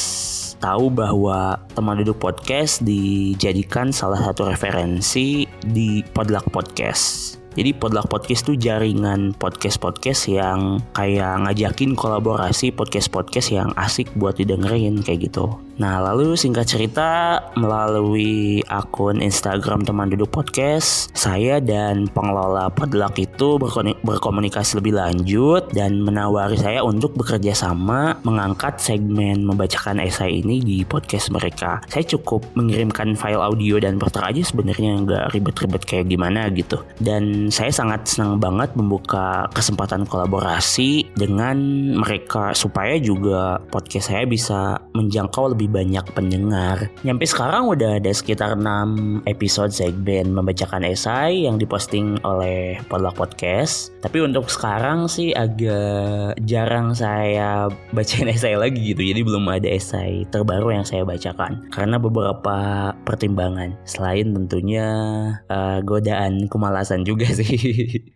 tahu 0.63 0.87
bahwa 0.87 1.59
teman 1.75 1.99
duduk 1.99 2.23
podcast 2.23 2.79
dijadikan 2.87 3.91
salah 3.91 4.23
satu 4.23 4.47
referensi 4.47 5.43
di 5.59 5.99
Podluck 6.15 6.47
Podcast. 6.55 7.42
Jadi 7.53 7.71
Podluck 7.77 8.09
Podcast 8.09 8.49
itu 8.49 8.53
jaringan 8.57 9.37
podcast-podcast 9.37 10.21
yang 10.29 10.81
kayak 10.97 11.45
ngajakin 11.45 11.93
kolaborasi 11.93 12.73
podcast-podcast 12.73 13.53
yang 13.53 13.69
asik 13.77 14.09
buat 14.17 14.37
didengerin 14.37 15.05
kayak 15.05 15.29
gitu. 15.29 15.53
Nah 15.73 15.97
lalu 16.05 16.37
singkat 16.37 16.69
cerita 16.69 17.41
melalui 17.57 18.61
akun 18.69 19.17
Instagram 19.25 19.81
teman 19.81 20.13
duduk 20.13 20.29
podcast 20.29 21.09
saya 21.17 21.57
dan 21.57 22.05
pengelola 22.13 22.69
Podluck 22.69 23.17
itu 23.17 23.57
berkomunikasi 24.05 24.77
lebih 24.77 24.93
lanjut 24.93 25.65
dan 25.73 25.97
menawari 26.05 26.61
saya 26.61 26.85
untuk 26.85 27.17
bekerja 27.17 27.57
sama 27.57 28.21
mengangkat 28.21 28.77
segmen 28.77 29.41
membacakan 29.41 29.97
esai 29.97 30.45
ini 30.45 30.61
di 30.61 30.77
podcast 30.85 31.33
mereka. 31.33 31.81
Saya 31.89 32.05
cukup 32.05 32.45
mengirimkan 32.53 33.17
file 33.17 33.41
audio 33.41 33.81
dan 33.81 33.97
poster 33.97 34.21
aja 34.21 34.45
sebenarnya 34.45 34.91
nggak 35.01 35.25
ribet-ribet 35.33 35.81
kayak 35.89 36.05
gimana 36.05 36.53
gitu. 36.53 36.85
Dan 37.01 37.42
saya 37.49 37.73
sangat 37.73 38.07
senang 38.07 38.39
banget 38.39 38.71
membuka 38.77 39.49
kesempatan 39.51 40.07
kolaborasi 40.07 41.09
dengan 41.17 41.57
mereka 41.99 42.55
supaya 42.55 42.95
juga 43.01 43.59
podcast 43.71 44.13
saya 44.13 44.23
bisa 44.29 44.79
menjangkau 44.95 45.57
lebih 45.57 45.67
banyak 45.73 46.05
pendengar. 46.15 46.87
Nyampe 47.01 47.25
sekarang 47.27 47.67
udah 47.73 47.99
ada 47.99 48.11
sekitar 48.13 48.55
6 48.55 49.25
episode 49.27 49.73
segmen 49.73 50.31
membacakan 50.31 50.85
esai 50.87 51.49
yang 51.49 51.59
diposting 51.59 52.21
oleh 52.21 52.79
Podlak 52.87 53.17
Podcast. 53.17 53.91
Tapi 53.99 54.21
untuk 54.21 54.47
sekarang 54.47 55.09
sih 55.09 55.33
agak 55.33 56.37
jarang 56.45 56.93
saya 56.93 57.67
bacain 57.95 58.29
esai 58.29 58.55
lagi 58.55 58.93
gitu. 58.93 59.01
Jadi 59.01 59.25
belum 59.25 59.49
ada 59.49 59.67
esai 59.67 60.23
terbaru 60.29 60.71
yang 60.71 60.85
saya 60.85 61.01
bacakan 61.03 61.67
karena 61.73 61.97
beberapa 61.97 62.91
pertimbangan 63.03 63.75
selain 63.83 64.31
tentunya 64.31 64.87
uh, 65.49 65.81
godaan 65.81 66.45
kemalasan 66.47 67.01
juga 67.01 67.32
sih. 67.33 67.57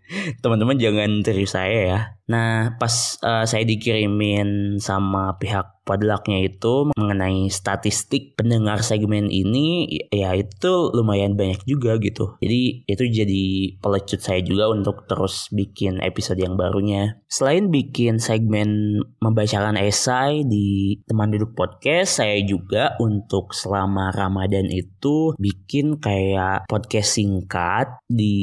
Teman-teman 0.42 0.78
jangan 0.78 1.22
terus 1.26 1.54
saya 1.54 1.80
ya. 1.86 2.00
Nah, 2.28 2.76
pas 2.76 3.16
uh, 3.24 3.48
saya 3.48 3.64
dikirimin 3.64 4.80
sama 4.84 5.40
pihak 5.40 5.78
Podlaknya 5.88 6.44
itu 6.44 6.92
mengenai 7.00 7.48
statistik 7.48 8.36
pendengar 8.36 8.84
segmen 8.84 9.32
ini 9.32 9.88
ya 10.12 10.36
itu 10.36 10.92
lumayan 10.92 11.40
banyak 11.40 11.64
juga 11.64 11.96
gitu. 12.04 12.36
Jadi 12.44 12.84
itu 12.84 13.04
jadi 13.08 13.46
pelecut 13.80 14.20
saya 14.20 14.44
juga 14.44 14.68
untuk 14.68 15.08
terus 15.08 15.48
bikin 15.56 16.04
episode 16.04 16.44
yang 16.44 16.60
barunya. 16.60 17.24
Selain 17.32 17.72
bikin 17.72 18.20
segmen 18.20 19.00
membacakan 19.24 19.80
esai 19.80 20.44
di 20.44 21.00
teman 21.08 21.32
duduk 21.32 21.56
podcast, 21.56 22.20
saya 22.20 22.44
juga 22.44 23.00
untuk 23.00 23.56
selama 23.56 24.12
Ramadan 24.12 24.68
itu 24.68 25.40
bikin 25.40 26.04
kayak 26.04 26.68
podcast 26.68 27.16
singkat 27.16 27.96
di 28.12 28.36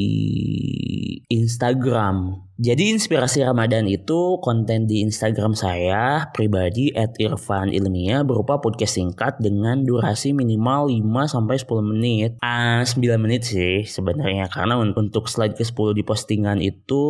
Instagram 1.28 2.43
jadi 2.54 2.94
inspirasi 2.94 3.42
Ramadan 3.42 3.90
itu 3.90 4.38
konten 4.38 4.86
di 4.86 5.02
Instagram 5.02 5.58
saya 5.58 6.30
pribadi 6.30 6.94
at 6.94 7.18
Irfan 7.18 7.74
Ilmiah 7.74 8.22
berupa 8.22 8.62
podcast 8.62 8.94
singkat 8.94 9.42
dengan 9.42 9.82
durasi 9.82 10.30
minimal 10.30 10.86
5 10.86 11.34
sampai 11.34 11.58
10 11.58 11.82
menit. 11.82 12.30
Ah, 12.46 12.86
9 12.86 13.18
menit 13.18 13.42
sih 13.42 13.82
sebenarnya 13.82 14.46
karena 14.46 14.78
untuk 14.78 15.26
slide 15.26 15.58
ke-10 15.58 15.98
di 15.98 16.02
postingan 16.06 16.62
itu 16.62 17.02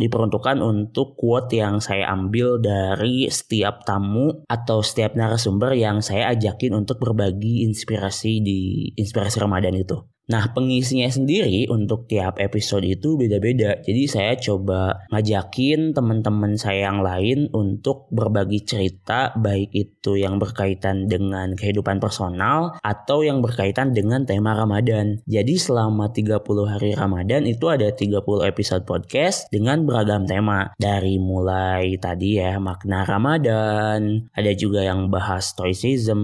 diperuntukkan 0.00 0.64
untuk 0.64 1.12
quote 1.20 1.52
yang 1.52 1.84
saya 1.84 2.08
ambil 2.16 2.56
dari 2.56 3.28
setiap 3.28 3.84
tamu 3.84 4.48
atau 4.48 4.80
setiap 4.80 5.12
narasumber 5.12 5.76
yang 5.76 6.00
saya 6.00 6.32
ajakin 6.32 6.72
untuk 6.72 7.04
berbagi 7.04 7.68
inspirasi 7.68 8.40
di 8.40 8.60
inspirasi 8.96 9.44
Ramadan 9.44 9.76
itu. 9.76 10.15
Nah, 10.26 10.50
pengisinya 10.50 11.06
sendiri 11.06 11.70
untuk 11.70 12.10
tiap 12.10 12.42
episode 12.42 12.82
itu 12.82 13.14
beda-beda. 13.14 13.78
Jadi 13.78 14.02
saya 14.10 14.34
coba 14.34 15.06
ngajakin 15.14 15.94
teman-teman 15.94 16.58
saya 16.58 16.90
yang 16.90 16.98
lain 16.98 17.46
untuk 17.54 18.10
berbagi 18.10 18.66
cerita 18.66 19.30
baik 19.38 19.70
itu 19.70 20.18
yang 20.18 20.42
berkaitan 20.42 21.06
dengan 21.06 21.54
kehidupan 21.54 22.02
personal 22.02 22.74
atau 22.82 23.22
yang 23.22 23.38
berkaitan 23.38 23.94
dengan 23.94 24.26
tema 24.26 24.58
Ramadan. 24.58 25.22
Jadi 25.30 25.54
selama 25.62 26.10
30 26.10 26.42
hari 26.66 26.98
Ramadan 26.98 27.46
itu 27.46 27.70
ada 27.70 27.86
30 27.94 28.18
episode 28.50 28.82
podcast 28.82 29.46
dengan 29.54 29.86
beragam 29.86 30.26
tema. 30.26 30.74
Dari 30.74 31.22
mulai 31.22 32.02
tadi 32.02 32.42
ya 32.42 32.58
makna 32.58 33.06
Ramadan, 33.06 34.26
ada 34.34 34.52
juga 34.58 34.82
yang 34.82 35.06
bahas 35.06 35.54
stoicism, 35.54 36.18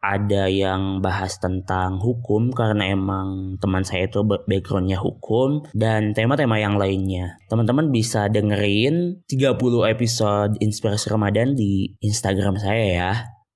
ada 0.00 0.48
yang 0.48 1.04
bahas 1.04 1.36
tentang 1.36 2.00
hukum 2.00 2.48
karena 2.56 2.88
emang 2.96 3.41
teman 3.58 3.82
saya 3.82 4.06
itu 4.08 4.22
backgroundnya 4.24 4.98
hukum 4.98 5.66
dan 5.74 6.14
tema-tema 6.14 6.58
yang 6.58 6.78
lainnya. 6.78 7.38
Teman-teman 7.50 7.90
bisa 7.90 8.30
dengerin 8.30 9.24
30 9.26 9.58
episode 9.88 10.52
Inspirasi 10.62 11.06
Ramadan 11.10 11.54
di 11.58 11.94
Instagram 12.02 12.56
saya 12.58 12.84
ya. 12.86 13.12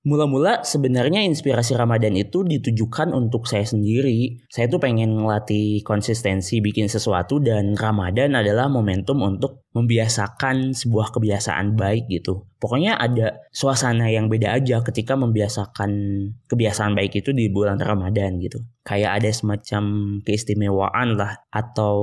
Mula-mula 0.07 0.63
sebenarnya 0.63 1.19
inspirasi 1.27 1.75
Ramadan 1.75 2.15
itu 2.15 2.47
ditujukan 2.47 3.11
untuk 3.11 3.43
saya 3.43 3.67
sendiri. 3.67 4.39
Saya 4.47 4.71
tuh 4.71 4.79
pengen 4.79 5.19
ngelatih 5.19 5.83
konsistensi 5.83 6.63
bikin 6.63 6.87
sesuatu 6.87 7.43
dan 7.43 7.75
Ramadan 7.75 8.39
adalah 8.39 8.71
momentum 8.71 9.19
untuk 9.19 9.67
membiasakan 9.75 10.71
sebuah 10.71 11.11
kebiasaan 11.11 11.75
baik 11.75 12.07
gitu. 12.07 12.47
Pokoknya 12.55 12.95
ada 12.95 13.43
suasana 13.51 14.07
yang 14.07 14.31
beda 14.31 14.55
aja 14.55 14.79
ketika 14.79 15.19
membiasakan 15.19 15.91
kebiasaan 16.47 16.95
baik 16.95 17.19
itu 17.19 17.35
di 17.35 17.51
bulan 17.51 17.75
Ramadan 17.75 18.39
gitu. 18.39 18.63
Kayak 18.87 19.19
ada 19.19 19.29
semacam 19.35 19.83
keistimewaan 20.23 21.19
lah 21.19 21.35
atau 21.51 21.99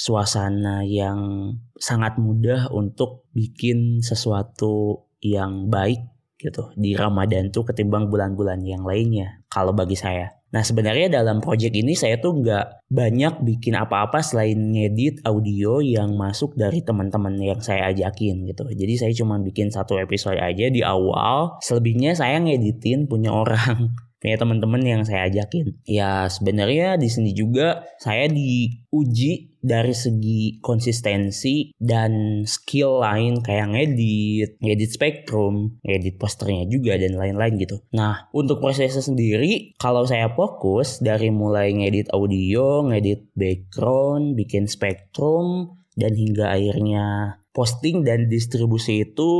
suasana 0.00 0.80
yang 0.88 1.52
sangat 1.76 2.16
mudah 2.16 2.72
untuk 2.72 3.28
bikin 3.36 4.00
sesuatu 4.00 5.04
yang 5.20 5.68
baik 5.68 6.13
gitu 6.38 6.74
di 6.74 6.98
Ramadan 6.98 7.54
tuh 7.54 7.62
ketimbang 7.66 8.10
bulan-bulan 8.10 8.60
yang 8.66 8.82
lainnya 8.82 9.44
kalau 9.46 9.70
bagi 9.70 9.94
saya. 9.94 10.34
Nah 10.54 10.62
sebenarnya 10.62 11.10
dalam 11.10 11.42
project 11.42 11.74
ini 11.74 11.98
saya 11.98 12.22
tuh 12.22 12.38
nggak 12.38 12.86
banyak 12.86 13.42
bikin 13.42 13.74
apa-apa 13.74 14.22
selain 14.22 14.54
ngedit 14.54 15.26
audio 15.26 15.82
yang 15.82 16.14
masuk 16.14 16.54
dari 16.54 16.78
teman-teman 16.78 17.34
yang 17.42 17.58
saya 17.58 17.90
ajakin 17.90 18.46
gitu. 18.46 18.62
Jadi 18.70 18.94
saya 18.94 19.12
cuma 19.18 19.42
bikin 19.42 19.74
satu 19.74 19.98
episode 19.98 20.38
aja 20.38 20.70
di 20.70 20.78
awal. 20.86 21.58
Selebihnya 21.58 22.14
saya 22.14 22.38
ngeditin 22.38 23.10
punya 23.10 23.34
orang 23.34 23.90
punya 24.24 24.40
teman-teman 24.40 24.80
yang 24.80 25.02
saya 25.04 25.28
ajakin. 25.28 25.76
Ya 25.84 26.24
sebenarnya 26.32 26.96
di 26.96 27.12
sini 27.12 27.36
juga 27.36 27.84
saya 28.00 28.24
diuji 28.32 29.52
dari 29.60 29.92
segi 29.92 30.64
konsistensi 30.64 31.76
dan 31.76 32.44
skill 32.48 33.04
lain 33.04 33.44
kayak 33.44 33.76
ngedit, 33.76 34.56
ngedit 34.64 34.90
spektrum, 34.96 35.76
ngedit 35.84 36.16
posternya 36.16 36.64
juga 36.72 36.96
dan 36.96 37.20
lain-lain 37.20 37.60
gitu. 37.60 37.84
Nah 37.92 38.32
untuk 38.32 38.64
prosesnya 38.64 39.04
sendiri 39.04 39.76
kalau 39.76 40.08
saya 40.08 40.32
fokus 40.32 41.04
dari 41.04 41.28
mulai 41.28 41.76
ngedit 41.76 42.08
audio, 42.16 42.80
ngedit 42.88 43.28
background, 43.36 44.40
bikin 44.40 44.64
spektrum 44.64 45.76
dan 46.00 46.16
hingga 46.16 46.48
akhirnya 46.48 47.38
posting 47.54 48.02
dan 48.02 48.26
distribusi 48.26 49.06
itu 49.06 49.30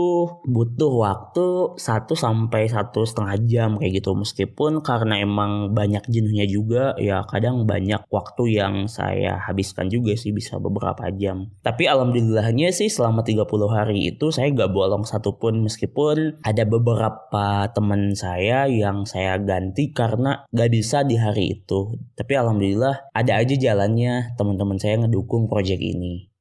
butuh 0.46 0.92
waktu 1.02 1.74
1 1.74 2.14
sampai 2.14 2.70
satu 2.70 3.02
setengah 3.02 3.36
jam 3.50 3.70
kayak 3.76 4.00
gitu. 4.00 4.14
Meskipun 4.14 4.86
karena 4.86 5.18
emang 5.18 5.74
banyak 5.74 6.06
jenuhnya 6.06 6.46
juga 6.46 6.94
ya 6.96 7.26
kadang 7.26 7.66
banyak 7.66 8.06
waktu 8.08 8.54
yang 8.54 8.86
saya 8.86 9.42
habiskan 9.42 9.90
juga 9.90 10.14
sih 10.14 10.30
bisa 10.30 10.62
beberapa 10.62 11.10
jam. 11.18 11.50
Tapi 11.66 11.90
alhamdulillahnya 11.90 12.70
sih 12.70 12.86
selama 12.86 13.26
30 13.26 13.50
hari 13.66 14.14
itu 14.14 14.30
saya 14.30 14.54
gak 14.54 14.70
bolong 14.70 15.02
satupun. 15.02 15.66
Meskipun 15.66 16.38
ada 16.46 16.62
beberapa 16.62 17.66
teman 17.74 18.14
saya 18.14 18.70
yang 18.70 19.02
saya 19.10 19.34
ganti 19.42 19.90
karena 19.90 20.46
gak 20.54 20.70
bisa 20.70 21.02
di 21.02 21.18
hari 21.18 21.58
itu. 21.58 21.98
Tapi 22.14 22.32
alhamdulillah 22.38 23.10
ada 23.10 23.42
aja 23.42 23.58
jalannya. 23.58 24.38
Teman-teman 24.38 24.78
saya 24.78 25.02
ngedukung 25.02 25.50
project 25.50 25.82
ini 25.82 26.33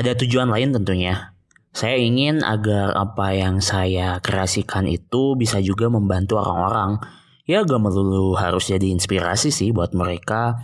Ada 0.00 0.16
tujuan 0.16 0.48
lain 0.48 0.72
tentunya. 0.72 1.36
Saya 1.76 2.00
ingin 2.00 2.40
agar 2.40 2.96
apa 2.96 3.36
yang 3.36 3.60
saya 3.60 4.16
kreasikan 4.24 4.88
itu 4.88 5.36
bisa 5.36 5.60
juga 5.60 5.92
membantu 5.92 6.40
orang-orang. 6.40 6.96
Ya 7.44 7.60
gak 7.68 7.84
melulu 7.84 8.32
harus 8.32 8.72
jadi 8.72 8.96
inspirasi 8.96 9.52
sih 9.52 9.76
buat 9.76 9.92
mereka. 9.92 10.56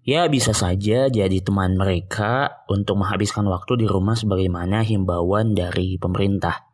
Ya 0.00 0.24
bisa 0.32 0.56
saja 0.56 1.12
jadi 1.12 1.44
teman 1.44 1.76
mereka 1.76 2.64
untuk 2.64 3.04
menghabiskan 3.04 3.44
waktu 3.52 3.84
di 3.84 3.86
rumah 3.86 4.16
sebagaimana 4.16 4.80
himbauan 4.80 5.52
dari 5.52 6.00
pemerintah. 6.00 6.64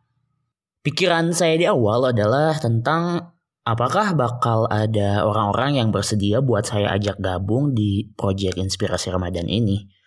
Pikiran 0.87 1.35
saya 1.35 1.59
di 1.59 1.67
awal 1.67 2.15
adalah 2.15 2.55
tentang 2.55 3.35
apakah 3.67 4.15
bakal 4.15 4.63
ada 4.71 5.27
orang-orang 5.27 5.83
yang 5.83 5.91
bersedia 5.91 6.39
buat 6.39 6.63
saya 6.63 6.95
ajak 6.95 7.19
gabung 7.19 7.75
di 7.75 8.07
proyek 8.15 8.55
inspirasi 8.55 9.11
Ramadan 9.11 9.51
ini 9.51 9.99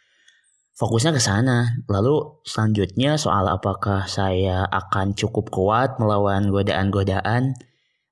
fokusnya 0.75 1.15
ke 1.15 1.23
sana. 1.23 1.79
Lalu 1.87 2.43
selanjutnya 2.43 3.17
soal 3.17 3.47
apakah 3.51 4.07
saya 4.11 4.67
akan 4.69 5.15
cukup 5.15 5.51
kuat 5.51 5.97
melawan 6.03 6.51
godaan-godaan 6.51 7.55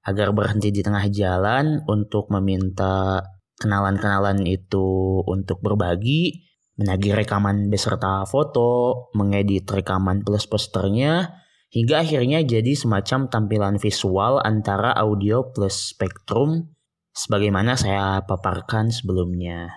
agar 0.03 0.35
berhenti 0.35 0.75
di 0.75 0.83
tengah 0.83 1.07
jalan 1.11 1.83
untuk 1.87 2.27
meminta 2.35 3.23
kenalan-kenalan 3.63 4.43
itu 4.43 5.23
untuk 5.23 5.63
berbagi, 5.63 6.43
menagih 6.75 7.15
rekaman 7.15 7.71
beserta 7.71 8.27
foto, 8.27 9.07
mengedit 9.15 9.63
rekaman 9.71 10.27
plus 10.27 10.51
posternya, 10.51 11.39
hingga 11.71 12.03
akhirnya 12.03 12.43
jadi 12.43 12.75
semacam 12.75 13.31
tampilan 13.31 13.79
visual 13.79 14.43
antara 14.43 14.91
audio 14.99 15.55
plus 15.55 15.95
spektrum 15.95 16.75
sebagaimana 17.15 17.79
saya 17.79 18.27
paparkan 18.27 18.91
sebelumnya. 18.91 19.71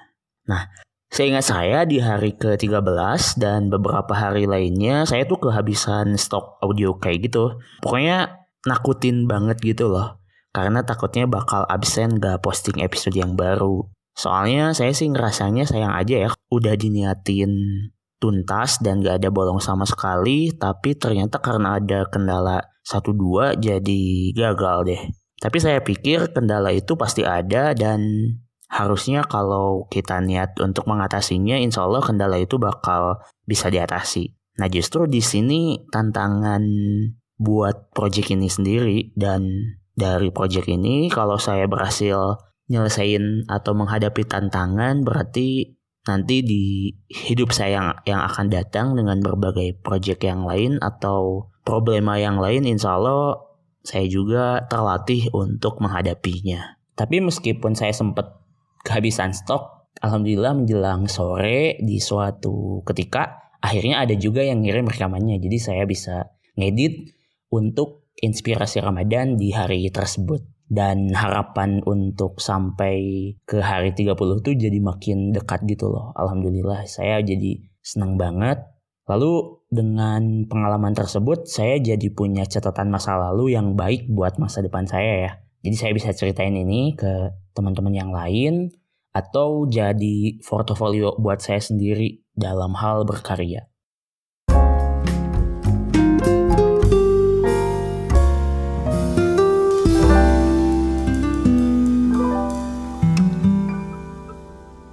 Nah, 0.50 0.66
Seingat 1.14 1.48
saya 1.48 1.86
di 1.86 2.02
hari 2.02 2.36
ke-13 2.36 3.40
dan 3.40 3.70
beberapa 3.72 4.12
hari 4.12 4.50
lainnya 4.50 5.06
saya 5.06 5.24
tuh 5.24 5.40
kehabisan 5.40 6.18
stok 6.20 6.60
audio 6.60 6.98
kayak 6.98 7.30
gitu. 7.30 7.56
Pokoknya 7.80 8.46
nakutin 8.66 9.30
banget 9.30 9.62
gitu 9.62 9.88
loh. 9.88 10.20
Karena 10.52 10.82
takutnya 10.88 11.28
bakal 11.28 11.68
absen 11.68 12.18
gak 12.18 12.42
posting 12.42 12.80
episode 12.82 13.16
yang 13.16 13.36
baru. 13.36 13.86
Soalnya 14.16 14.72
saya 14.72 14.96
sih 14.96 15.12
ngerasanya 15.12 15.68
sayang 15.68 15.92
aja 15.92 16.28
ya. 16.28 16.30
Udah 16.48 16.80
diniatin 16.80 17.52
tuntas 18.24 18.80
dan 18.80 19.04
gak 19.04 19.20
ada 19.24 19.30
bolong 19.30 19.60
sama 19.60 19.84
sekali. 19.84 20.56
Tapi 20.56 20.96
ternyata 20.96 21.44
karena 21.44 21.78
ada 21.80 22.08
kendala 22.08 22.64
satu 22.88 23.12
dua 23.12 23.54
jadi 23.60 24.32
gagal 24.32 24.78
deh. 24.88 25.02
Tapi 25.36 25.58
saya 25.60 25.84
pikir 25.84 26.32
kendala 26.32 26.72
itu 26.72 26.96
pasti 26.96 27.28
ada 27.28 27.76
dan 27.76 28.02
harusnya 28.76 29.24
kalau 29.24 29.88
kita 29.88 30.20
niat 30.20 30.60
untuk 30.60 30.84
mengatasinya, 30.92 31.56
insya 31.56 31.88
Allah 31.88 32.04
kendala 32.04 32.36
itu 32.36 32.60
bakal 32.60 33.24
bisa 33.48 33.72
diatasi. 33.72 34.36
Nah 34.60 34.68
justru 34.68 35.08
di 35.08 35.24
sini 35.24 35.80
tantangan 35.88 36.64
buat 37.40 37.96
project 37.96 38.36
ini 38.36 38.52
sendiri 38.52 39.16
dan 39.16 39.48
dari 39.96 40.28
project 40.32 40.68
ini 40.68 41.08
kalau 41.08 41.40
saya 41.40 41.72
berhasil 41.72 42.40
nyelesain 42.68 43.48
atau 43.48 43.72
menghadapi 43.72 44.28
tantangan 44.28 45.04
berarti 45.08 45.76
nanti 46.08 46.44
di 46.44 46.92
hidup 47.08 47.56
saya 47.56 47.80
yang, 47.80 47.90
yang 48.04 48.22
akan 48.28 48.48
datang 48.52 48.96
dengan 48.96 49.24
berbagai 49.24 49.80
project 49.84 50.24
yang 50.28 50.44
lain 50.44 50.80
atau 50.84 51.52
problema 51.64 52.20
yang 52.20 52.40
lain 52.40 52.68
insya 52.68 53.00
Allah 53.00 53.40
saya 53.86 54.10
juga 54.10 54.66
terlatih 54.68 55.30
untuk 55.32 55.80
menghadapinya. 55.80 56.82
Tapi 56.96 57.22
meskipun 57.22 57.78
saya 57.78 57.94
sempat 57.94 58.45
kehabisan 58.86 59.34
stok, 59.34 59.90
alhamdulillah 60.06 60.54
menjelang 60.54 61.10
sore 61.10 61.82
di 61.82 61.98
suatu 61.98 62.86
ketika 62.86 63.50
akhirnya 63.58 64.06
ada 64.06 64.14
juga 64.14 64.46
yang 64.46 64.62
ngirim 64.62 64.86
rekamannya. 64.86 65.42
Jadi 65.42 65.58
saya 65.58 65.84
bisa 65.90 66.30
ngedit 66.54 67.10
untuk 67.50 68.06
inspirasi 68.22 68.80
Ramadan 68.86 69.36
di 69.36 69.50
hari 69.50 69.90
tersebut. 69.90 70.46
Dan 70.66 71.14
harapan 71.14 71.86
untuk 71.86 72.42
sampai 72.42 72.98
ke 73.46 73.62
hari 73.62 73.94
30 73.94 74.18
itu 74.18 74.52
jadi 74.58 74.80
makin 74.82 75.30
dekat 75.30 75.62
gitu 75.70 75.94
loh. 75.94 76.10
Alhamdulillah 76.18 76.90
saya 76.90 77.22
jadi 77.22 77.62
senang 77.86 78.18
banget. 78.18 78.66
Lalu 79.06 79.62
dengan 79.70 80.50
pengalaman 80.50 80.98
tersebut 80.98 81.46
saya 81.46 81.78
jadi 81.78 82.10
punya 82.10 82.50
catatan 82.50 82.90
masa 82.90 83.14
lalu 83.14 83.54
yang 83.54 83.78
baik 83.78 84.10
buat 84.10 84.42
masa 84.42 84.66
depan 84.66 84.90
saya 84.90 85.14
ya. 85.30 85.32
Jadi 85.66 85.82
saya 85.82 85.98
bisa 85.98 86.14
ceritain 86.14 86.54
ini 86.54 86.94
ke 86.94 87.34
teman-teman 87.58 87.90
yang 87.90 88.14
lain 88.14 88.70
atau 89.10 89.66
jadi 89.66 90.38
portofolio 90.46 91.18
buat 91.18 91.42
saya 91.42 91.58
sendiri 91.58 92.22
dalam 92.38 92.78
hal 92.78 93.02
berkarya. 93.02 93.66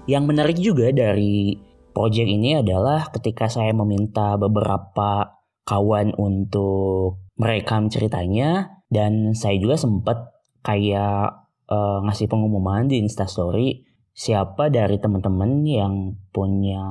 Yang 0.08 0.24
menarik 0.24 0.56
juga 0.56 0.88
dari 0.88 1.60
project 1.92 2.28
ini 2.32 2.56
adalah 2.64 3.12
ketika 3.12 3.52
saya 3.52 3.76
meminta 3.76 4.40
beberapa 4.40 5.36
kawan 5.68 6.16
untuk 6.16 7.20
merekam 7.36 7.92
ceritanya 7.92 8.80
dan 8.88 9.36
saya 9.36 9.60
juga 9.60 9.76
sempat 9.76 10.31
kayak 10.62 11.46
uh, 11.68 11.98
ngasih 12.06 12.30
pengumuman 12.30 12.86
di 12.86 13.02
Instastory 13.02 13.86
siapa 14.12 14.68
dari 14.68 15.00
teman-teman 15.00 15.64
yang 15.64 16.20
punya 16.30 16.84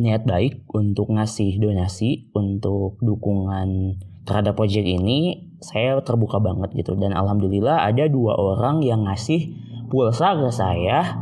niat 0.00 0.24
baik 0.24 0.64
untuk 0.72 1.12
ngasih 1.12 1.60
donasi 1.60 2.32
untuk 2.32 2.96
dukungan 3.04 4.00
terhadap 4.24 4.56
project 4.56 4.86
ini 4.86 5.50
saya 5.62 6.00
terbuka 6.02 6.42
banget 6.42 6.74
gitu. 6.74 6.98
Dan 6.98 7.14
alhamdulillah 7.14 7.86
ada 7.86 8.10
dua 8.10 8.34
orang 8.34 8.82
yang 8.82 9.06
ngasih 9.06 9.54
pulsa 9.92 10.34
ke 10.34 10.50
saya 10.50 11.20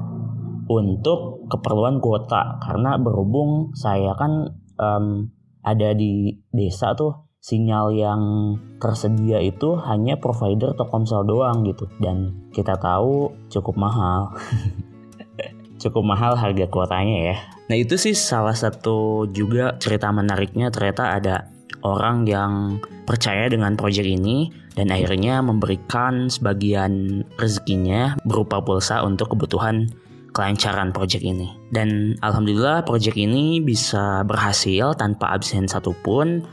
untuk 0.70 1.50
keperluan 1.50 1.98
kuota. 1.98 2.62
Karena 2.62 2.96
berhubung 2.96 3.74
saya 3.76 4.14
kan 4.16 4.56
um, 4.78 5.34
ada 5.60 5.92
di 5.92 6.40
desa 6.54 6.96
tuh 6.96 7.29
sinyal 7.40 7.96
yang 7.96 8.22
tersedia 8.76 9.40
itu 9.40 9.80
hanya 9.88 10.20
provider 10.20 10.76
Telkomsel 10.76 11.24
doang 11.24 11.64
gitu 11.64 11.88
dan 11.96 12.48
kita 12.52 12.76
tahu 12.76 13.32
cukup 13.48 13.76
mahal. 13.80 14.36
cukup 15.80 16.04
mahal 16.04 16.36
harga 16.36 16.68
kuotanya 16.68 17.32
ya. 17.32 17.36
Nah 17.72 17.76
itu 17.80 17.96
sih 17.96 18.12
salah 18.12 18.52
satu 18.52 19.24
juga 19.32 19.80
cerita 19.80 20.12
menariknya 20.12 20.68
ternyata 20.68 21.16
ada 21.16 21.48
orang 21.80 22.28
yang 22.28 22.76
percaya 23.08 23.48
dengan 23.48 23.72
proyek 23.80 24.04
ini 24.04 24.52
dan 24.76 24.92
akhirnya 24.92 25.40
memberikan 25.40 26.28
sebagian 26.28 27.24
rezekinya 27.40 28.20
berupa 28.28 28.60
pulsa 28.60 29.00
untuk 29.00 29.32
kebutuhan 29.32 29.88
kelancaran 30.30 30.92
proyek 30.94 31.24
ini. 31.24 31.50
Dan 31.72 32.20
alhamdulillah 32.20 32.84
proyek 32.84 33.16
ini 33.16 33.58
bisa 33.64 34.22
berhasil 34.28 34.94
tanpa 34.94 35.32
absen 35.34 35.66
satupun 35.66 36.44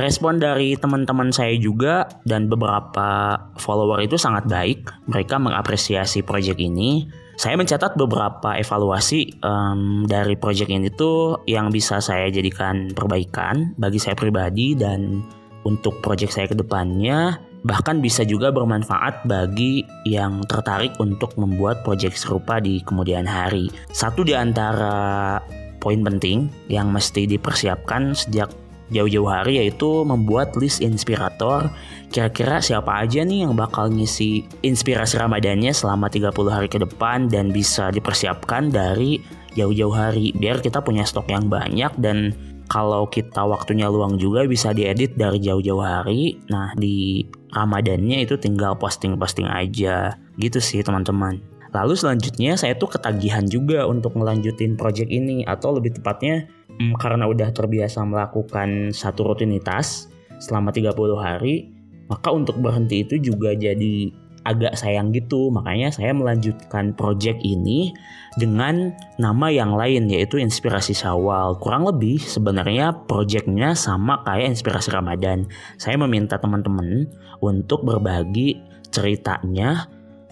Respon 0.00 0.40
dari 0.40 0.80
teman-teman 0.80 1.28
saya 1.28 1.52
juga 1.60 2.08
dan 2.24 2.48
beberapa 2.48 3.36
follower 3.60 4.00
itu 4.00 4.16
sangat 4.16 4.48
baik. 4.48 4.88
Mereka 5.12 5.36
mengapresiasi 5.36 6.24
project 6.24 6.56
ini. 6.56 7.04
Saya 7.36 7.60
mencatat 7.60 8.00
beberapa 8.00 8.56
evaluasi 8.56 9.44
um, 9.44 10.08
dari 10.08 10.40
project 10.40 10.72
ini 10.72 10.88
tuh 10.88 11.44
yang 11.44 11.68
bisa 11.68 12.00
saya 12.00 12.32
jadikan 12.32 12.88
perbaikan 12.96 13.76
bagi 13.76 14.00
saya 14.00 14.16
pribadi 14.16 14.72
dan 14.72 15.20
untuk 15.68 16.00
project 16.00 16.32
saya 16.32 16.48
ke 16.48 16.56
depannya 16.56 17.36
bahkan 17.60 18.00
bisa 18.00 18.24
juga 18.24 18.48
bermanfaat 18.48 19.28
bagi 19.28 19.84
yang 20.08 20.40
tertarik 20.48 20.96
untuk 20.96 21.36
membuat 21.36 21.84
project 21.84 22.16
serupa 22.16 22.56
di 22.56 22.80
kemudian 22.88 23.28
hari. 23.28 23.68
Satu 23.92 24.24
di 24.24 24.32
antara 24.32 25.36
poin 25.76 26.00
penting 26.00 26.48
yang 26.72 26.88
mesti 26.88 27.28
dipersiapkan 27.28 28.16
sejak 28.16 28.48
jauh-jauh 28.90 29.30
hari 29.30 29.62
yaitu 29.62 30.02
membuat 30.02 30.54
list 30.58 30.82
inspirator 30.82 31.70
kira-kira 32.10 32.58
siapa 32.58 33.06
aja 33.06 33.22
nih 33.22 33.46
yang 33.46 33.54
bakal 33.54 33.86
ngisi 33.88 34.44
inspirasi 34.66 35.16
Ramadannya 35.16 35.70
selama 35.70 36.10
30 36.10 36.34
hari 36.50 36.68
ke 36.68 36.82
depan 36.82 37.30
dan 37.30 37.54
bisa 37.54 37.94
dipersiapkan 37.94 38.68
dari 38.68 39.22
jauh-jauh 39.54 39.94
hari 39.94 40.34
biar 40.34 40.58
kita 40.58 40.82
punya 40.82 41.06
stok 41.06 41.30
yang 41.30 41.46
banyak 41.46 41.90
dan 42.02 42.34
kalau 42.70 43.10
kita 43.10 43.42
waktunya 43.42 43.90
luang 43.90 44.14
juga 44.14 44.46
bisa 44.46 44.70
diedit 44.70 45.18
dari 45.18 45.42
jauh-jauh 45.42 45.82
hari. 45.82 46.38
Nah, 46.54 46.70
di 46.78 47.26
Ramadannya 47.50 48.22
itu 48.22 48.38
tinggal 48.38 48.78
posting-posting 48.78 49.50
aja. 49.50 50.14
Gitu 50.38 50.62
sih, 50.62 50.78
teman-teman. 50.86 51.42
Lalu 51.70 51.94
selanjutnya 51.94 52.58
saya 52.58 52.74
tuh 52.74 52.90
ketagihan 52.90 53.46
juga 53.46 53.86
untuk 53.86 54.18
ngelanjutin 54.18 54.74
project 54.74 55.10
ini 55.10 55.46
atau 55.46 55.78
lebih 55.78 55.94
tepatnya 55.98 56.50
hmm, 56.66 56.98
karena 56.98 57.30
udah 57.30 57.54
terbiasa 57.54 58.02
melakukan 58.02 58.90
satu 58.90 59.30
rutinitas 59.30 60.10
selama 60.42 60.74
30 60.74 60.90
hari, 61.20 61.70
maka 62.10 62.34
untuk 62.34 62.58
berhenti 62.58 63.06
itu 63.06 63.20
juga 63.22 63.54
jadi 63.54 64.10
agak 64.42 64.74
sayang 64.74 65.12
gitu. 65.12 65.52
Makanya 65.52 65.92
saya 65.92 66.16
melanjutkan 66.16 66.96
project 66.96 67.38
ini 67.44 67.92
dengan 68.40 68.96
nama 69.20 69.52
yang 69.52 69.76
lain 69.76 70.08
yaitu 70.08 70.40
Inspirasi 70.40 70.96
Syawal. 70.96 71.60
Kurang 71.60 71.86
lebih 71.86 72.18
sebenarnya 72.18 72.96
projectnya 73.06 73.76
sama 73.76 74.24
kayak 74.24 74.56
Inspirasi 74.56 74.90
Ramadan. 74.90 75.46
Saya 75.76 76.00
meminta 76.00 76.40
teman-teman 76.40 77.06
untuk 77.44 77.84
berbagi 77.84 78.58
ceritanya 78.90 79.86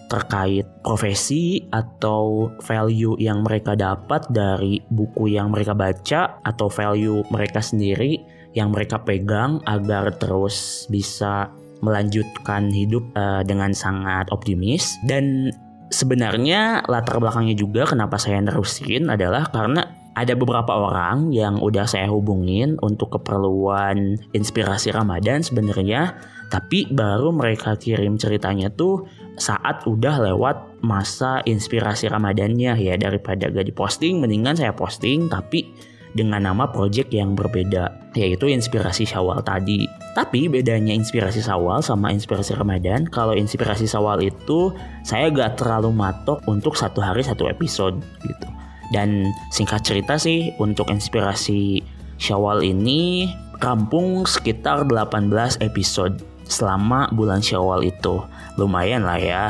terkait 0.09 0.65
profesi 0.81 1.69
atau 1.69 2.49
value 2.65 3.15
yang 3.21 3.45
mereka 3.45 3.77
dapat 3.77 4.25
dari 4.33 4.81
buku 4.89 5.29
yang 5.37 5.53
mereka 5.53 5.77
baca 5.77 6.41
atau 6.41 6.67
value 6.67 7.21
mereka 7.29 7.61
sendiri 7.61 8.17
yang 8.57 8.73
mereka 8.73 8.97
pegang 9.05 9.61
agar 9.69 10.09
terus 10.17 10.89
bisa 10.89 11.53
melanjutkan 11.79 12.73
hidup 12.73 13.05
uh, 13.15 13.45
dengan 13.45 13.71
sangat 13.71 14.27
optimis. 14.33 14.97
Dan 15.05 15.53
sebenarnya 15.93 16.83
latar 16.89 17.21
belakangnya 17.21 17.55
juga 17.55 17.85
kenapa 17.85 18.17
saya 18.17 18.41
nerusin 18.41 19.07
adalah 19.09 19.47
karena 19.49 19.99
ada 20.17 20.35
beberapa 20.35 20.75
orang 20.75 21.31
yang 21.31 21.61
udah 21.63 21.87
saya 21.87 22.11
hubungin 22.11 22.75
untuk 22.83 23.15
keperluan 23.15 24.19
inspirasi 24.35 24.91
Ramadan 24.91 25.39
sebenarnya 25.45 26.17
tapi 26.49 26.89
baru 26.89 27.31
mereka 27.31 27.77
kirim 27.77 28.17
ceritanya 28.17 28.73
tuh 28.73 29.05
saat 29.39 29.87
udah 29.87 30.19
lewat 30.29 30.83
masa 30.83 31.39
inspirasi 31.47 32.11
Ramadannya 32.11 32.75
ya 32.75 32.95
daripada 32.99 33.47
gak 33.47 33.67
diposting 33.71 34.19
mendingan 34.19 34.59
saya 34.59 34.75
posting 34.75 35.31
tapi 35.31 35.71
dengan 36.13 36.41
nama 36.41 36.65
project 36.69 37.13
yang 37.13 37.37
berbeda 37.37 38.11
yaitu 38.17 38.49
inspirasi 38.49 39.05
Syawal 39.05 39.45
tadi. 39.45 39.85
Tapi 40.17 40.49
bedanya 40.49 40.91
inspirasi 40.91 41.39
Syawal 41.39 41.85
sama 41.85 42.09
inspirasi 42.09 42.57
Ramadan, 42.57 43.05
kalau 43.07 43.37
inspirasi 43.37 43.85
Syawal 43.85 44.25
itu 44.25 44.73
saya 45.05 45.29
gak 45.29 45.61
terlalu 45.61 45.93
matok 45.93 46.41
untuk 46.49 46.73
satu 46.73 46.99
hari 46.99 47.21
satu 47.21 47.47
episode 47.47 48.01
gitu. 48.25 48.47
Dan 48.89 49.29
singkat 49.53 49.85
cerita 49.85 50.17
sih 50.17 50.49
untuk 50.57 50.89
inspirasi 50.89 51.85
Syawal 52.19 52.65
ini 52.65 53.29
rampung 53.61 54.25
sekitar 54.25 54.87
18 54.89 55.61
episode 55.61 56.28
selama 56.49 57.07
bulan 57.13 57.39
Syawal 57.39 57.87
itu. 57.87 58.19
Lumayan 58.59 59.07
lah 59.07 59.21
ya. 59.21 59.45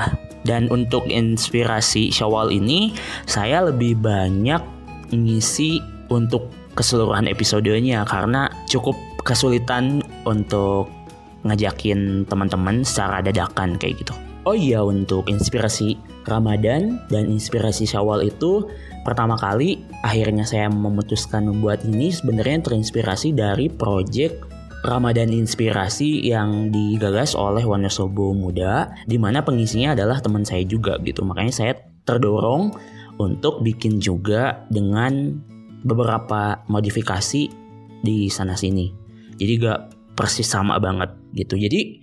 Dan 0.46 0.70
untuk 0.70 1.08
inspirasi 1.10 2.14
Syawal 2.14 2.54
ini 2.54 2.94
saya 3.26 3.66
lebih 3.66 3.98
banyak 3.98 4.62
ngisi 5.10 5.82
untuk 6.14 6.52
keseluruhan 6.78 7.26
episodenya 7.28 8.06
karena 8.06 8.48
cukup 8.70 8.96
kesulitan 9.28 10.00
untuk 10.24 10.88
ngajakin 11.44 12.28
teman-teman 12.28 12.84
secara 12.84 13.24
dadakan 13.24 13.80
kayak 13.80 14.04
gitu. 14.04 14.16
Oh 14.48 14.56
iya 14.56 14.80
untuk 14.82 15.28
inspirasi 15.28 16.00
Ramadan 16.26 16.98
dan 17.12 17.28
inspirasi 17.28 17.86
Syawal 17.86 18.26
itu 18.28 18.66
pertama 19.04 19.36
kali 19.36 19.84
akhirnya 20.02 20.48
saya 20.48 20.72
memutuskan 20.72 21.48
membuat 21.48 21.84
ini 21.86 22.10
sebenarnya 22.10 22.64
terinspirasi 22.64 23.36
dari 23.36 23.68
project 23.70 24.49
Ramadan 24.80 25.36
Inspirasi 25.36 26.24
yang 26.24 26.72
digagas 26.72 27.36
oleh 27.36 27.68
Wonosobo 27.68 28.32
Muda 28.32 28.96
di 29.04 29.20
mana 29.20 29.44
pengisinya 29.44 29.92
adalah 29.92 30.24
teman 30.24 30.48
saya 30.48 30.64
juga 30.64 30.96
gitu. 31.04 31.28
Makanya 31.28 31.52
saya 31.52 31.74
terdorong 32.08 32.72
untuk 33.20 33.60
bikin 33.60 34.00
juga 34.00 34.64
dengan 34.72 35.36
beberapa 35.84 36.64
modifikasi 36.72 37.52
di 38.00 38.18
sana 38.32 38.56
sini. 38.56 38.88
Jadi 39.36 39.52
gak 39.60 39.82
persis 40.16 40.48
sama 40.48 40.80
banget 40.80 41.12
gitu. 41.36 41.60
Jadi 41.60 42.00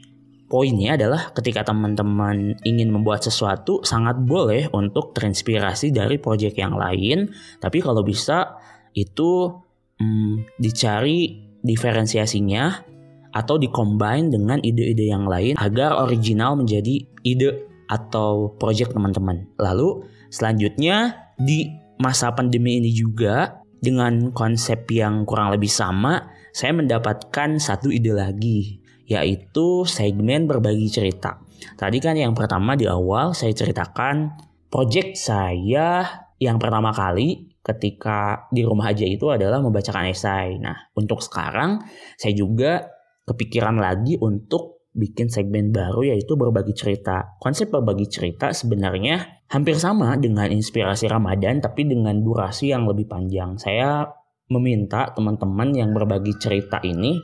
poinnya 0.47 1.01
adalah 1.01 1.33
ketika 1.33 1.73
teman-teman 1.73 2.61
ingin 2.63 2.93
membuat 2.93 3.25
sesuatu 3.25 3.81
sangat 3.89 4.21
boleh 4.21 4.69
untuk 4.77 5.17
terinspirasi 5.17 5.97
dari 5.97 6.21
project 6.21 6.61
yang 6.61 6.77
lain. 6.77 7.33
Tapi 7.57 7.81
kalau 7.81 8.05
bisa 8.05 8.61
itu 8.93 9.49
hmm, 9.97 10.61
dicari 10.61 11.46
diferensiasinya 11.67 12.87
atau 13.35 13.59
dikombin 13.61 14.33
dengan 14.33 14.63
ide-ide 14.63 15.13
yang 15.13 15.29
lain 15.29 15.59
agar 15.61 15.99
original 16.07 16.57
menjadi 16.57 17.05
ide 17.27 17.69
atau 17.91 18.57
project 18.57 18.95
teman-teman. 18.97 19.45
Lalu 19.61 20.07
selanjutnya 20.33 21.29
di 21.37 21.69
masa 22.01 22.33
pandemi 22.33 22.81
ini 22.81 22.95
juga 22.95 23.61
dengan 23.77 24.33
konsep 24.33 24.89
yang 24.89 25.29
kurang 25.29 25.53
lebih 25.53 25.69
sama, 25.69 26.33
saya 26.57 26.73
mendapatkan 26.73 27.61
satu 27.61 27.93
ide 27.93 28.17
lagi, 28.17 28.81
yaitu 29.05 29.85
segmen 29.85 30.49
berbagi 30.49 30.89
cerita. 30.89 31.39
Tadi 31.77 32.01
kan 32.01 32.17
yang 32.17 32.33
pertama 32.33 32.73
di 32.75 32.89
awal 32.89 33.37
saya 33.37 33.53
ceritakan 33.53 34.33
project 34.73 35.17
saya 35.17 36.05
yang 36.37 36.61
pertama 36.61 36.93
kali 36.93 37.56
ketika 37.67 38.47
di 38.55 38.63
rumah 38.63 38.95
aja 38.95 39.03
itu 39.03 39.27
adalah 39.27 39.59
membacakan 39.59 40.07
esai. 40.07 40.63
Nah, 40.63 40.95
untuk 40.95 41.19
sekarang 41.19 41.83
saya 42.15 42.31
juga 42.31 42.87
kepikiran 43.27 43.83
lagi 43.83 44.15
untuk 44.23 44.87
bikin 44.95 45.27
segmen 45.29 45.75
baru 45.75 46.15
yaitu 46.15 46.39
berbagi 46.39 46.73
cerita. 46.73 47.37
Konsep 47.43 47.75
berbagi 47.75 48.07
cerita 48.07 48.55
sebenarnya 48.55 49.45
hampir 49.51 49.77
sama 49.77 50.15
dengan 50.15 50.49
inspirasi 50.49 51.11
Ramadan 51.11 51.59
tapi 51.59 51.85
dengan 51.85 52.17
durasi 52.23 52.71
yang 52.71 52.87
lebih 52.87 53.11
panjang. 53.11 53.59
Saya 53.59 54.07
meminta 54.47 55.11
teman-teman 55.11 55.75
yang 55.75 55.91
berbagi 55.91 56.39
cerita 56.39 56.79
ini 56.87 57.19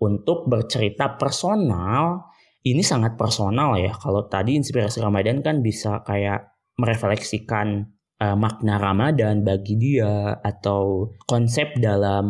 untuk 0.00 0.46
bercerita 0.46 1.18
personal. 1.18 2.30
Ini 2.62 2.80
sangat 2.80 3.18
personal 3.18 3.76
ya. 3.76 3.92
Kalau 3.96 4.30
tadi 4.30 4.56
inspirasi 4.56 5.02
Ramadan 5.02 5.42
kan 5.44 5.60
bisa 5.60 6.00
kayak 6.06 6.56
merefleksikan 6.80 7.84
uh, 8.20 8.36
makna 8.36 8.76
Ramadan 8.76 9.42
bagi 9.42 9.80
dia 9.80 10.36
atau 10.44 11.16
konsep 11.24 11.72
dalam 11.80 12.28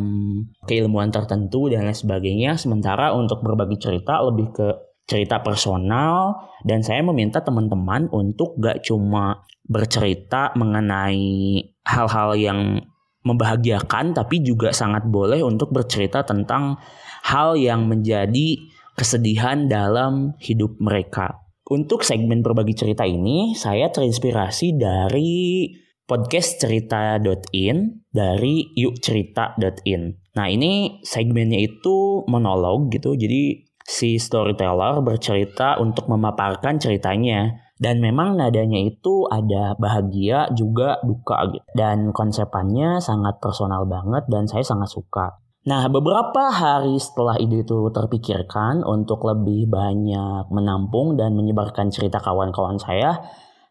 keilmuan 0.64 1.10
tertentu 1.10 1.66
dan 1.68 1.90
lain 1.90 1.98
sebagainya. 1.98 2.56
Sementara 2.56 3.12
untuk 3.12 3.42
berbagi 3.42 3.76
cerita 3.76 4.22
lebih 4.22 4.54
ke 4.54 4.68
cerita 5.10 5.42
personal 5.42 6.38
dan 6.62 6.86
saya 6.86 7.02
meminta 7.02 7.42
teman-teman 7.42 8.06
untuk 8.14 8.54
gak 8.62 8.86
cuma 8.86 9.42
bercerita 9.66 10.54
mengenai 10.54 11.58
hal-hal 11.82 12.38
yang 12.38 12.78
membahagiakan 13.26 14.16
tapi 14.16 14.40
juga 14.40 14.72
sangat 14.72 15.04
boleh 15.04 15.42
untuk 15.44 15.74
bercerita 15.74 16.24
tentang 16.24 16.78
hal 17.26 17.58
yang 17.58 17.84
menjadi 17.84 18.56
kesedihan 18.94 19.66
dalam 19.66 20.38
hidup 20.40 20.78
mereka. 20.78 21.39
Untuk 21.70 22.02
segmen 22.02 22.42
berbagi 22.42 22.74
cerita 22.74 23.06
ini, 23.06 23.54
saya 23.54 23.94
terinspirasi 23.94 24.74
dari 24.74 25.70
podcast 26.02 26.58
cerita.in 26.58 28.10
dari 28.10 28.74
yukcerita.in. 28.74 30.02
Nah 30.34 30.46
ini 30.50 30.98
segmennya 31.06 31.62
itu 31.62 32.26
monolog 32.26 32.90
gitu, 32.90 33.14
jadi 33.14 33.62
si 33.86 34.18
storyteller 34.18 34.98
bercerita 34.98 35.78
untuk 35.78 36.10
memaparkan 36.10 36.82
ceritanya. 36.82 37.70
Dan 37.80 38.04
memang 38.04 38.36
nadanya 38.36 38.76
itu 38.76 39.24
ada 39.32 39.72
bahagia 39.80 40.52
juga 40.52 41.00
duka 41.00 41.48
gitu. 41.48 41.64
Dan 41.72 42.12
konsepannya 42.12 43.00
sangat 43.00 43.40
personal 43.40 43.88
banget 43.88 44.28
dan 44.28 44.44
saya 44.44 44.60
sangat 44.60 44.92
suka. 44.92 45.39
Nah, 45.60 45.92
beberapa 45.92 46.48
hari 46.48 46.96
setelah 46.96 47.36
ide 47.36 47.68
itu 47.68 47.92
terpikirkan 47.92 48.80
untuk 48.80 49.28
lebih 49.28 49.68
banyak 49.68 50.48
menampung 50.48 51.20
dan 51.20 51.36
menyebarkan 51.36 51.92
cerita 51.92 52.16
kawan-kawan 52.16 52.80
saya, 52.80 53.20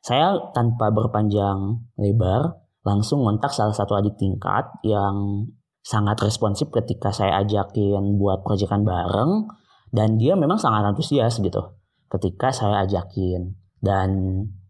saya 0.06 0.38
tanpa 0.54 0.93
berpanjang 0.93 1.82
lebar 1.97 2.62
langsung 2.86 3.25
ngontak 3.25 3.49
salah 3.49 3.73
satu 3.73 3.97
adik 3.97 4.21
tingkat 4.21 4.69
yang 4.86 5.49
sangat 5.82 6.21
responsif 6.21 6.69
ketika 6.69 7.10
saya 7.10 7.41
ajakin 7.41 8.21
buat 8.21 8.45
proyekan 8.45 8.86
bareng 8.86 9.49
dan 9.89 10.21
dia 10.21 10.38
memang 10.38 10.62
sangat 10.62 10.86
antusias 10.86 11.41
gitu 11.41 11.73
ketika 12.13 12.54
saya 12.54 12.86
ajakin. 12.86 13.58
Dan 13.80 14.10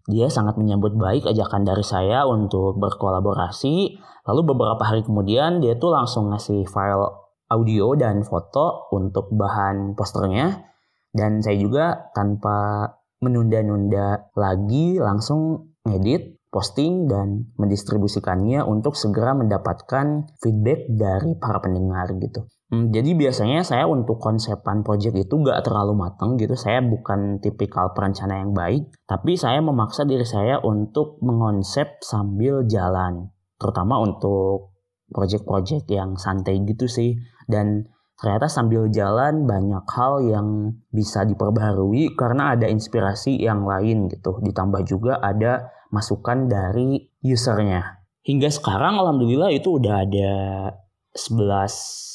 dia 0.09 0.27
sangat 0.27 0.57
menyambut 0.57 0.97
baik 0.97 1.29
ajakan 1.29 1.63
dari 1.63 1.85
saya 1.85 2.25
untuk 2.25 2.81
berkolaborasi 2.81 4.01
Lalu 4.29 4.53
beberapa 4.53 4.85
hari 4.85 5.01
kemudian 5.01 5.57
dia 5.57 5.73
tuh 5.81 5.89
langsung 5.89 6.29
ngasih 6.29 6.69
file 6.69 7.09
audio 7.49 7.97
dan 7.97 8.21
foto 8.21 8.85
untuk 8.93 9.33
bahan 9.33 9.97
posternya. 9.97 10.69
Dan 11.09 11.41
saya 11.41 11.57
juga 11.57 12.13
tanpa 12.13 12.85
menunda-nunda 13.25 14.29
lagi 14.37 15.01
langsung 15.01 15.73
ngedit, 15.81 16.37
posting, 16.53 17.09
dan 17.09 17.49
mendistribusikannya 17.57 18.61
untuk 18.61 18.93
segera 18.93 19.33
mendapatkan 19.33 20.29
feedback 20.37 20.85
dari 20.93 21.33
para 21.41 21.57
pendengar 21.57 22.13
gitu. 22.21 22.45
Hmm, 22.69 22.93
jadi 22.93 23.17
biasanya 23.17 23.65
saya 23.65 23.89
untuk 23.89 24.21
konsepan 24.21 24.85
project 24.85 25.17
itu 25.17 25.41
gak 25.41 25.65
terlalu 25.65 25.97
matang 25.97 26.37
gitu. 26.37 26.53
Saya 26.53 26.85
bukan 26.85 27.41
tipikal 27.41 27.97
perencana 27.97 28.45
yang 28.45 28.53
baik, 28.53 28.93
tapi 29.09 29.33
saya 29.33 29.57
memaksa 29.57 30.05
diri 30.05 30.21
saya 30.21 30.61
untuk 30.61 31.17
mengonsep 31.25 31.97
sambil 32.05 32.61
jalan 32.69 33.33
terutama 33.57 33.97
untuk 33.97 34.77
project-project 35.09 35.89
yang 35.89 36.13
santai 36.13 36.61
gitu 36.61 36.85
sih. 36.85 37.17
Dan 37.49 37.89
ternyata 38.21 38.45
sambil 38.45 38.85
jalan 38.93 39.49
banyak 39.49 39.85
hal 39.89 40.21
yang 40.21 40.77
bisa 40.93 41.25
diperbaharui 41.25 42.13
karena 42.13 42.53
ada 42.53 42.69
inspirasi 42.69 43.33
yang 43.41 43.65
lain 43.65 44.13
gitu. 44.13 44.37
Ditambah 44.45 44.85
juga 44.85 45.17
ada 45.17 45.73
masukan 45.89 46.45
dari 46.45 47.01
usernya. 47.25 48.05
Hingga 48.21 48.53
sekarang 48.53 49.01
alhamdulillah 49.01 49.49
itu 49.49 49.81
udah 49.81 50.05
ada 50.05 50.33
11 51.17 52.08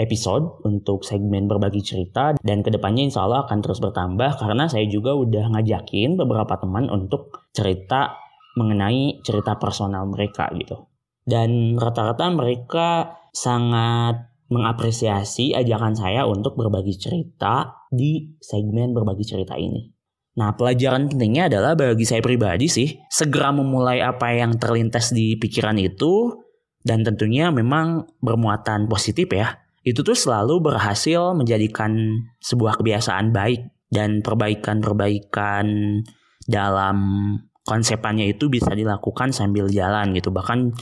episode 0.00 0.64
untuk 0.64 1.04
segmen 1.04 1.44
berbagi 1.44 1.84
cerita 1.84 2.32
dan 2.40 2.64
ke 2.64 2.72
depannya 2.72 3.12
insya 3.12 3.28
Allah 3.28 3.44
akan 3.44 3.60
terus 3.60 3.84
bertambah 3.84 4.40
karena 4.40 4.64
saya 4.66 4.88
juga 4.88 5.12
udah 5.12 5.52
ngajakin 5.52 6.16
beberapa 6.16 6.56
teman 6.56 6.88
untuk 6.88 7.44
cerita 7.52 8.16
mengenai 8.56 9.20
cerita 9.20 9.60
personal 9.60 10.08
mereka 10.08 10.48
gitu. 10.56 10.88
Dan 11.22 11.76
rata-rata 11.76 12.32
mereka 12.32 13.20
sangat 13.30 14.32
mengapresiasi 14.50 15.54
ajakan 15.54 15.94
saya 15.94 16.26
untuk 16.26 16.58
berbagi 16.58 16.98
cerita 16.98 17.86
di 17.86 18.34
segmen 18.42 18.90
berbagi 18.90 19.22
cerita 19.22 19.54
ini. 19.54 19.94
Nah, 20.40 20.54
pelajaran 20.58 21.06
pentingnya 21.10 21.46
adalah 21.50 21.78
bagi 21.78 22.02
saya 22.02 22.18
pribadi 22.22 22.66
sih, 22.66 22.98
segera 23.10 23.54
memulai 23.54 24.02
apa 24.02 24.34
yang 24.34 24.58
terlintas 24.58 25.14
di 25.14 25.38
pikiran 25.38 25.78
itu 25.78 26.34
dan 26.82 27.06
tentunya 27.06 27.52
memang 27.52 28.08
bermuatan 28.18 28.90
positif 28.90 29.30
ya. 29.30 29.58
Itu 29.80 30.04
tuh 30.04 30.16
selalu 30.16 30.72
berhasil 30.72 31.32
menjadikan 31.32 31.96
sebuah 32.44 32.80
kebiasaan 32.80 33.32
baik 33.32 33.64
dan 33.88 34.20
perbaikan-perbaikan 34.20 35.66
dalam 36.44 36.98
konsepannya 37.64 38.32
itu 38.32 38.52
bisa 38.52 38.72
dilakukan 38.76 39.32
sambil 39.32 39.70
jalan 39.72 40.12
gitu. 40.12 40.28
Bahkan 40.30 40.74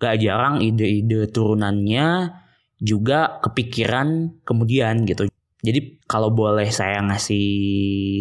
gak 0.00 0.16
jarang 0.20 0.60
ide-ide 0.64 1.28
turunannya 1.28 2.32
juga 2.80 3.40
kepikiran 3.40 4.40
kemudian 4.44 5.04
gitu. 5.08 5.28
Jadi 5.64 6.04
kalau 6.04 6.30
boleh 6.30 6.68
saya 6.68 7.00
ngasih 7.00 7.48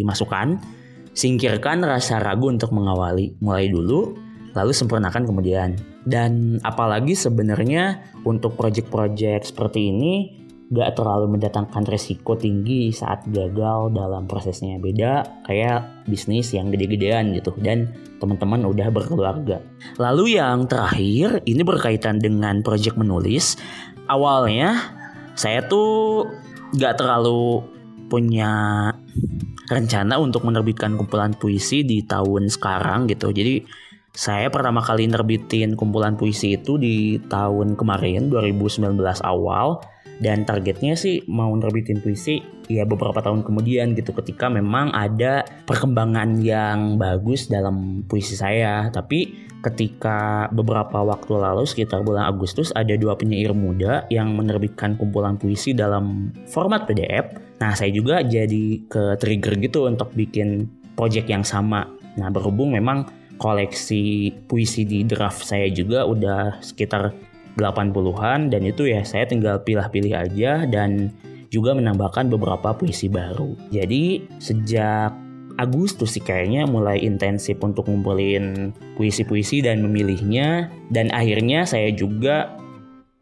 masukan 0.07 0.57
singkirkan 1.15 1.83
rasa 1.83 2.19
ragu 2.19 2.51
untuk 2.51 2.75
mengawali 2.75 3.39
mulai 3.39 3.71
dulu 3.71 4.15
lalu 4.55 4.71
sempurnakan 4.71 5.27
kemudian. 5.27 5.75
Dan 6.07 6.57
apalagi 6.63 7.13
sebenarnya 7.13 8.15
untuk 8.23 8.55
project-project 8.55 9.51
seperti 9.53 9.91
ini 9.91 10.13
gak 10.73 10.97
terlalu 10.97 11.37
mendatangkan 11.37 11.85
resiko 11.85 12.33
tinggi 12.33 12.89
saat 12.89 13.21
gagal 13.29 13.93
dalam 13.93 14.25
prosesnya 14.25 14.81
beda 14.81 15.45
kayak 15.45 16.09
bisnis 16.09 16.57
yang 16.57 16.73
gede-gedean 16.73 17.37
gitu 17.37 17.53
dan 17.61 17.93
teman-teman 18.17 18.65
udah 18.65 18.89
berkeluarga. 18.89 19.61
Lalu 20.01 20.41
yang 20.41 20.65
terakhir 20.65 21.45
ini 21.45 21.61
berkaitan 21.61 22.17
dengan 22.17 22.65
project 22.65 22.97
menulis. 22.97 23.61
Awalnya 24.09 24.81
saya 25.37 25.61
tuh 25.69 26.25
gak 26.73 26.97
terlalu 26.97 27.61
punya 28.09 28.89
rencana 29.69 30.21
untuk 30.21 30.45
menerbitkan 30.45 30.93
kumpulan 30.97 31.33
puisi 31.33 31.81
di 31.81 32.05
tahun 32.05 32.49
sekarang 32.49 33.09
gitu. 33.09 33.33
Jadi 33.33 33.84
saya 34.15 34.47
pertama 34.47 34.79
kali 34.79 35.11
nerbitin 35.11 35.75
kumpulan 35.75 36.15
puisi 36.15 36.55
itu 36.55 36.79
di 36.79 37.19
tahun 37.27 37.75
kemarin 37.75 38.31
2019 38.31 38.95
awal. 39.21 39.83
Dan 40.15 40.47
targetnya 40.47 40.95
sih 40.95 41.27
mau 41.27 41.51
nerbitin 41.51 41.99
puisi 41.99 42.39
ya 42.71 42.87
beberapa 42.87 43.19
tahun 43.19 43.43
kemudian 43.43 43.99
gitu 43.99 44.15
ketika 44.15 44.47
memang 44.47 44.95
ada 44.95 45.43
perkembangan 45.67 46.39
yang 46.39 46.95
bagus 46.95 47.51
dalam 47.51 48.07
puisi 48.07 48.39
saya. 48.39 48.87
Tapi 48.95 49.51
ketika 49.59 50.47
beberapa 50.55 51.03
waktu 51.03 51.35
lalu 51.35 51.67
sekitar 51.67 51.99
bulan 52.07 52.31
Agustus 52.31 52.71
ada 52.71 52.95
dua 52.95 53.19
penyair 53.19 53.51
muda 53.51 54.07
yang 54.07 54.31
menerbitkan 54.39 54.95
kumpulan 54.95 55.35
puisi 55.35 55.75
dalam 55.75 56.31
format 56.47 56.87
PDF 56.87 57.43
nah 57.55 57.71
saya 57.71 57.91
juga 57.91 58.19
jadi 58.19 58.83
ke 58.87 59.15
trigger 59.15 59.55
gitu 59.63 59.87
untuk 59.87 60.11
bikin 60.11 60.67
project 60.95 61.27
yang 61.31 61.43
sama. 61.43 61.87
Nah 62.19 62.27
berhubung 62.31 62.75
memang 62.75 63.07
koleksi 63.37 64.31
puisi 64.47 64.87
di 64.87 65.03
draft 65.03 65.43
saya 65.43 65.67
juga 65.71 66.07
udah 66.07 66.63
sekitar 66.63 67.11
80-an 67.55 68.51
dan 68.51 68.61
itu 68.67 68.87
ya 68.91 69.01
saya 69.07 69.23
tinggal 69.27 69.63
pilih-pilih 69.63 70.13
aja 70.15 70.67
dan 70.67 71.11
juga 71.47 71.71
menambahkan 71.71 72.27
beberapa 72.27 72.75
puisi 72.75 73.07
baru. 73.07 73.55
Jadi 73.71 74.27
sejak 74.43 75.15
Agustus 75.55 76.19
sih 76.19 76.23
kayaknya 76.23 76.67
mulai 76.67 76.99
intensif 76.99 77.55
untuk 77.63 77.87
ngumpulin 77.87 78.75
puisi-puisi 78.99 79.63
dan 79.63 79.79
memilihnya 79.79 80.67
dan 80.91 81.07
akhirnya 81.15 81.63
saya 81.63 81.95
juga 81.95 82.59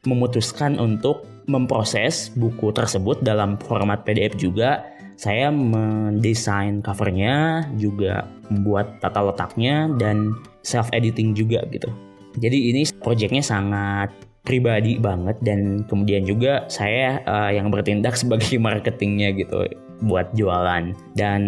memutuskan 0.09 0.81
untuk 0.81 1.29
memproses 1.45 2.33
buku 2.33 2.73
tersebut 2.73 3.21
dalam 3.21 3.59
format 3.61 4.01
PDF 4.07 4.33
juga 4.39 4.81
saya 5.15 5.49
mendesain 5.53 6.81
covernya 6.81 7.67
juga 7.77 8.27
membuat 8.49 8.99
tata 8.99 9.23
letaknya 9.23 9.89
dan 9.97 10.33
self 10.65 10.89
editing 10.93 11.33
juga 11.37 11.63
gitu. 11.69 11.89
Jadi 12.37 12.73
ini 12.73 12.81
projectnya 13.01 13.45
sangat 13.45 14.09
pribadi 14.43 14.99
banget 14.99 15.39
dan 15.39 15.87
kemudian 15.87 16.27
juga 16.27 16.67
saya 16.67 17.23
uh, 17.23 17.51
yang 17.53 17.71
bertindak 17.71 18.17
sebagai 18.21 18.57
marketingnya 18.59 19.33
gitu 19.37 19.69
buat 20.03 20.29
jualan. 20.35 20.91
Dan 21.15 21.41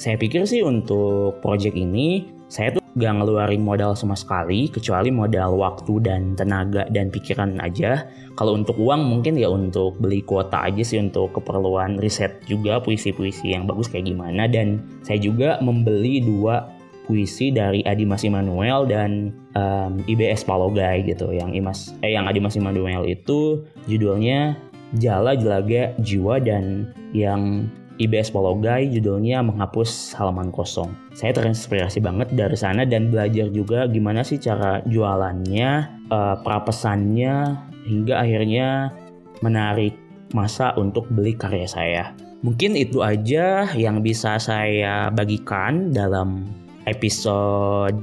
saya 0.00 0.18
pikir 0.18 0.48
sih 0.48 0.64
untuk 0.64 1.38
project 1.44 1.76
ini 1.76 2.26
saya 2.48 2.74
tuh 2.76 2.81
gak 2.92 3.12
ngeluarin 3.16 3.64
modal 3.64 3.96
sama 3.96 4.12
sekali 4.12 4.68
kecuali 4.68 5.08
modal 5.08 5.56
waktu 5.56 6.04
dan 6.04 6.36
tenaga 6.36 6.84
dan 6.92 7.08
pikiran 7.08 7.56
aja 7.64 8.04
kalau 8.36 8.52
untuk 8.52 8.76
uang 8.76 9.00
mungkin 9.00 9.40
ya 9.40 9.48
untuk 9.48 9.96
beli 9.96 10.20
kuota 10.20 10.60
aja 10.68 10.84
sih 10.84 11.00
untuk 11.00 11.32
keperluan 11.36 11.96
riset 11.96 12.44
juga 12.44 12.80
puisi-puisi 12.84 13.56
yang 13.56 13.64
bagus 13.64 13.88
kayak 13.88 14.12
gimana 14.12 14.44
dan 14.44 14.84
saya 15.00 15.16
juga 15.20 15.56
membeli 15.64 16.20
dua 16.20 16.68
puisi 17.04 17.50
dari 17.50 17.82
Adi 17.82 18.06
Mas 18.06 18.22
Immanuel 18.22 18.86
dan 18.86 19.34
um, 19.58 20.00
IBS 20.06 20.46
Palogai 20.46 21.02
gitu. 21.02 21.34
Yang 21.34 21.50
Imas 21.58 21.78
eh 22.00 22.14
yang 22.14 22.30
Adi 22.30 22.38
Mas 22.38 22.54
Immanuel 22.54 23.04
itu 23.04 23.66
judulnya 23.90 24.54
Jala 24.96 25.34
Jelaga 25.34 25.96
Jiwa 26.00 26.38
dan 26.38 26.92
yang 27.12 27.68
IBS 28.00 28.32
Palogai 28.32 28.88
judulnya 28.88 29.44
menghapus 29.44 30.16
halaman 30.16 30.48
kosong. 30.54 30.92
Saya 31.12 31.36
terinspirasi 31.36 32.00
banget 32.00 32.32
dari 32.32 32.56
sana 32.56 32.88
dan 32.88 33.12
belajar 33.12 33.52
juga 33.52 33.84
gimana 33.90 34.24
sih 34.24 34.40
cara 34.40 34.80
jualannya, 34.88 35.70
uh, 36.08 36.36
prapesannya 36.40 37.58
hingga 37.84 38.22
akhirnya 38.22 38.94
menarik 39.42 39.98
masa 40.32 40.72
untuk 40.80 41.08
beli 41.12 41.36
karya 41.36 41.68
saya. 41.68 42.04
Mungkin 42.42 42.74
itu 42.74 43.04
aja 43.04 43.70
yang 43.76 44.02
bisa 44.02 44.40
saya 44.40 45.12
bagikan 45.12 45.94
dalam 45.94 46.48
episode 46.90 47.94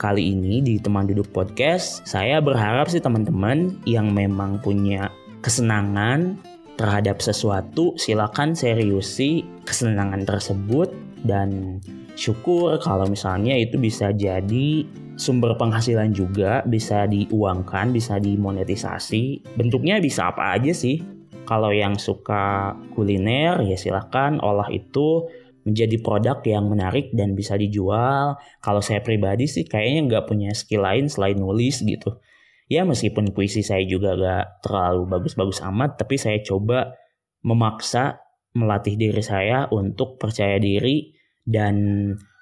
kali 0.00 0.32
ini 0.32 0.64
di 0.64 0.80
teman 0.80 1.04
duduk 1.04 1.28
podcast 1.36 2.00
saya 2.08 2.40
berharap 2.40 2.88
sih 2.88 3.04
teman-teman 3.04 3.76
yang 3.84 4.08
memang 4.16 4.56
punya 4.64 5.12
kesenangan 5.44 6.40
terhadap 6.80 7.20
sesuatu 7.20 7.92
silakan 8.00 8.56
seriusi 8.56 9.44
kesenangan 9.68 10.24
tersebut 10.24 10.88
dan 11.28 11.76
syukur 12.16 12.80
kalau 12.80 13.04
misalnya 13.04 13.52
itu 13.52 13.76
bisa 13.76 14.16
jadi 14.16 14.88
sumber 15.20 15.60
penghasilan 15.60 16.16
juga 16.16 16.64
bisa 16.64 17.04
diuangkan 17.04 17.92
bisa 17.92 18.16
dimonetisasi 18.16 19.44
bentuknya 19.60 20.00
bisa 20.00 20.32
apa 20.32 20.56
aja 20.56 20.72
sih 20.72 21.04
kalau 21.44 21.68
yang 21.68 22.00
suka 22.00 22.72
kuliner 22.96 23.60
ya 23.60 23.76
silahkan 23.76 24.40
olah 24.40 24.72
itu 24.72 25.28
menjadi 25.68 26.00
produk 26.00 26.40
yang 26.48 26.72
menarik 26.72 27.12
dan 27.12 27.36
bisa 27.36 27.52
dijual. 27.58 28.40
Kalau 28.64 28.80
saya 28.80 29.04
pribadi 29.04 29.44
sih 29.44 29.68
kayaknya 29.68 30.00
nggak 30.08 30.24
punya 30.24 30.50
skill 30.56 30.88
lain 30.88 31.06
selain 31.12 31.36
nulis 31.36 31.84
gitu. 31.84 32.16
Ya 32.70 32.86
meskipun 32.86 33.34
puisi 33.34 33.66
saya 33.66 33.82
juga 33.82 34.14
gak 34.14 34.62
terlalu 34.62 35.10
bagus-bagus 35.10 35.58
amat, 35.66 35.98
tapi 35.98 36.14
saya 36.14 36.38
coba 36.38 36.94
memaksa 37.42 38.22
melatih 38.54 38.94
diri 38.94 39.22
saya 39.22 39.66
untuk 39.74 40.22
percaya 40.22 40.62
diri 40.62 41.10
dan 41.42 41.74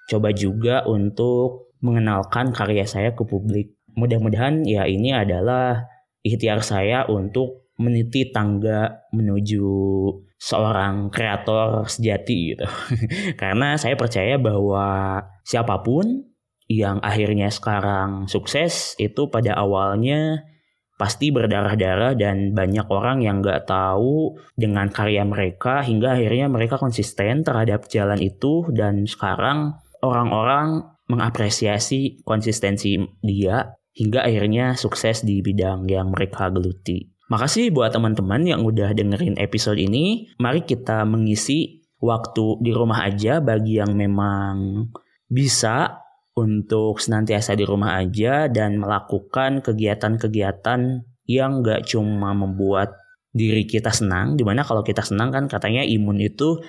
coba 0.09 0.33
juga 0.37 0.85
untuk 0.85 1.73
mengenalkan 1.81 2.53
karya 2.53 2.85
saya 2.85 3.17
ke 3.17 3.25
publik. 3.25 3.73
Mudah-mudahan 3.97 4.69
ya 4.69 4.85
ini 4.85 5.17
adalah 5.17 5.89
ikhtiar 6.21 6.61
saya 6.61 7.09
untuk 7.09 7.73
meniti 7.79 8.29
tangga 8.29 9.09
menuju 9.15 9.65
seorang 10.39 11.09
kreator 11.09 11.87
sejati 11.87 12.55
gitu. 12.55 12.67
Karena 13.41 13.81
saya 13.81 13.95
percaya 13.95 14.37
bahwa 14.37 15.19
siapa 15.47 15.81
pun 15.81 16.28
yang 16.69 17.01
akhirnya 17.01 17.49
sekarang 17.49 18.29
sukses 18.29 18.93
itu 19.01 19.33
pada 19.33 19.57
awalnya 19.57 20.45
pasti 21.01 21.33
berdarah-darah 21.33 22.19
dan 22.19 22.53
banyak 22.53 22.85
orang 22.91 23.25
yang 23.25 23.41
nggak 23.41 23.65
tahu 23.65 24.37
dengan 24.59 24.93
karya 24.93 25.25
mereka 25.25 25.81
hingga 25.81 26.19
akhirnya 26.19 26.51
mereka 26.51 26.77
konsisten 26.77 27.47
terhadap 27.47 27.89
jalan 27.89 28.21
itu 28.21 28.69
dan 28.75 29.09
sekarang 29.09 29.79
orang-orang 30.05 30.85
mengapresiasi 31.09 32.21
konsistensi 32.27 33.01
dia 33.25 33.79
hingga 33.97 34.27
akhirnya 34.27 34.77
sukses 34.77 35.25
di 35.25 35.41
bidang 35.41 35.89
yang 35.89 36.13
mereka 36.13 36.53
geluti. 36.53 37.09
Makasih 37.29 37.73
buat 37.73 37.93
teman-teman 37.93 38.45
yang 38.45 38.61
udah 38.65 38.93
dengerin 38.93 39.37
episode 39.37 39.77
ini. 39.77 40.33
Mari 40.41 40.65
kita 40.65 41.05
mengisi 41.05 41.85
waktu 42.01 42.63
di 42.63 42.73
rumah 42.73 43.05
aja 43.05 43.43
bagi 43.43 43.77
yang 43.81 43.93
memang 43.93 44.87
bisa 45.29 46.08
untuk 46.39 47.03
senantiasa 47.03 47.59
di 47.59 47.67
rumah 47.67 47.99
aja 47.99 48.47
dan 48.47 48.79
melakukan 48.79 49.59
kegiatan-kegiatan 49.61 51.03
yang 51.27 51.61
gak 51.67 51.91
cuma 51.91 52.33
membuat 52.33 52.95
diri 53.35 53.67
kita 53.67 53.91
senang. 53.91 54.39
Di 54.39 54.47
mana 54.47 54.63
kalau 54.63 54.87
kita 54.87 55.03
senang 55.03 55.35
kan 55.35 55.51
katanya 55.51 55.83
imun 55.83 56.23
itu 56.23 56.63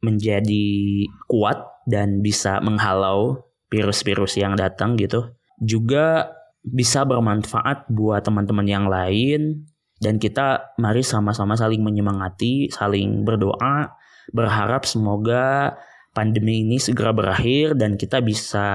menjadi 0.00 1.06
kuat 1.28 1.60
dan 1.84 2.24
bisa 2.24 2.58
menghalau 2.64 3.44
virus-virus 3.68 4.40
yang 4.40 4.56
datang 4.56 4.96
gitu. 4.96 5.36
Juga 5.60 6.32
bisa 6.60 7.04
bermanfaat 7.04 7.88
buat 7.92 8.24
teman-teman 8.24 8.66
yang 8.68 8.86
lain 8.88 9.64
dan 10.00 10.16
kita 10.16 10.76
mari 10.80 11.04
sama-sama 11.04 11.56
saling 11.56 11.84
menyemangati, 11.84 12.72
saling 12.72 13.24
berdoa, 13.24 13.92
berharap 14.32 14.88
semoga 14.88 15.76
pandemi 16.10 16.66
ini 16.66 16.76
segera 16.82 17.14
berakhir 17.14 17.78
dan 17.78 17.94
kita 17.94 18.20
bisa 18.20 18.68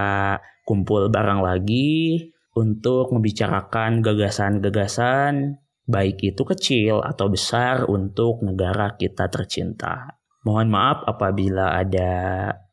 kumpul 0.65 1.11
bareng 1.11 1.43
lagi 1.43 2.31
untuk 2.55 3.11
membicarakan 3.11 3.99
gagasan-gagasan 3.99 5.59
baik 5.85 6.33
itu 6.33 6.41
kecil 6.41 7.05
atau 7.05 7.29
besar 7.29 7.85
untuk 7.85 8.41
negara 8.41 8.97
kita 8.97 9.29
tercinta. 9.29 10.17
Mohon 10.45 10.67
maaf 10.73 10.99
apabila 11.05 11.77
ada 11.77 12.11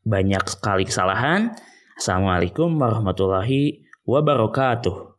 banyak 0.05 0.43
sekali 0.49 0.85
kesalahan. 0.85 1.53
Assalamualaikum 1.97 2.73
warahmatullahi 2.77 3.85
wabarakatuh. 4.05 5.12